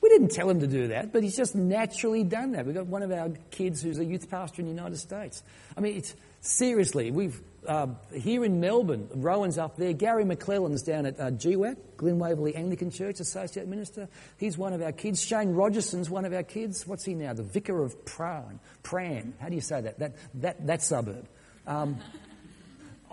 [0.00, 2.66] We didn't tell him to do that, but he's just naturally done that.
[2.66, 5.42] We've got one of our kids who's a youth pastor in the United States.
[5.76, 9.92] I mean, it's seriously, we've uh, here in Melbourne, Rowan's up there.
[9.92, 14.08] Gary McClellan's down at uh, GWAT, Glen Waverley Anglican Church, Associate Minister.
[14.38, 15.24] He's one of our kids.
[15.24, 16.86] Shane Rogerson's one of our kids.
[16.86, 17.34] What's he now?
[17.34, 18.58] The Vicar of Prahran.
[18.82, 19.32] Pran.
[19.38, 20.00] How do you say that?
[20.00, 21.28] That, that, that suburb.
[21.66, 21.98] Um,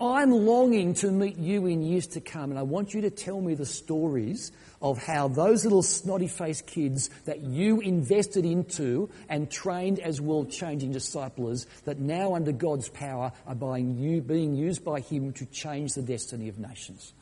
[0.00, 3.40] I'm longing to meet you in years to come, and I want you to tell
[3.40, 9.50] me the stories of how those little snotty faced kids that you invested into and
[9.50, 15.34] trained as world changing disciplers, that now under God's power are being used by Him
[15.34, 17.12] to change the destiny of nations.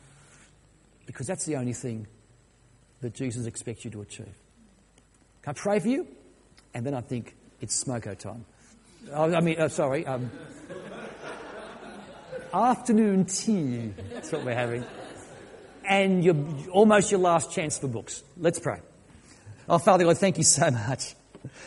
[1.05, 2.07] Because that's the only thing
[3.01, 4.33] that Jesus expects you to achieve.
[5.41, 6.07] Can I pray for you?
[6.73, 8.45] And then I think it's smoko time.
[9.11, 10.05] Oh, I mean, uh, sorry.
[10.05, 10.29] Um,
[12.53, 13.93] afternoon tea.
[14.13, 14.85] That's what we're having.
[15.87, 16.37] And you're
[16.71, 18.23] almost your last chance for books.
[18.37, 18.79] Let's pray.
[19.67, 21.15] Oh, Father God, thank you so much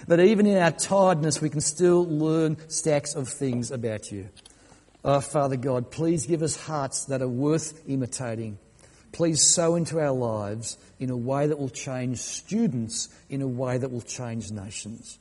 [0.07, 4.29] that even in our tiredness, we can still learn stacks of things about you.
[5.05, 8.59] Oh, Father God, please give us hearts that are worth imitating.
[9.13, 13.79] Please sow into our lives in a way that will change students, in a way
[13.79, 15.19] that will change nations.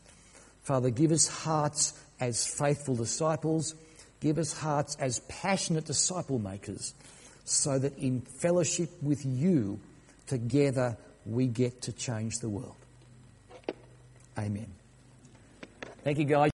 [0.62, 3.74] Father, give us hearts as faithful disciples
[4.22, 6.94] Give us hearts as passionate disciple makers
[7.44, 9.80] so that in fellowship with you,
[10.28, 10.96] together
[11.26, 12.76] we get to change the world.
[14.38, 14.68] Amen.
[16.04, 16.50] Thank you, guys.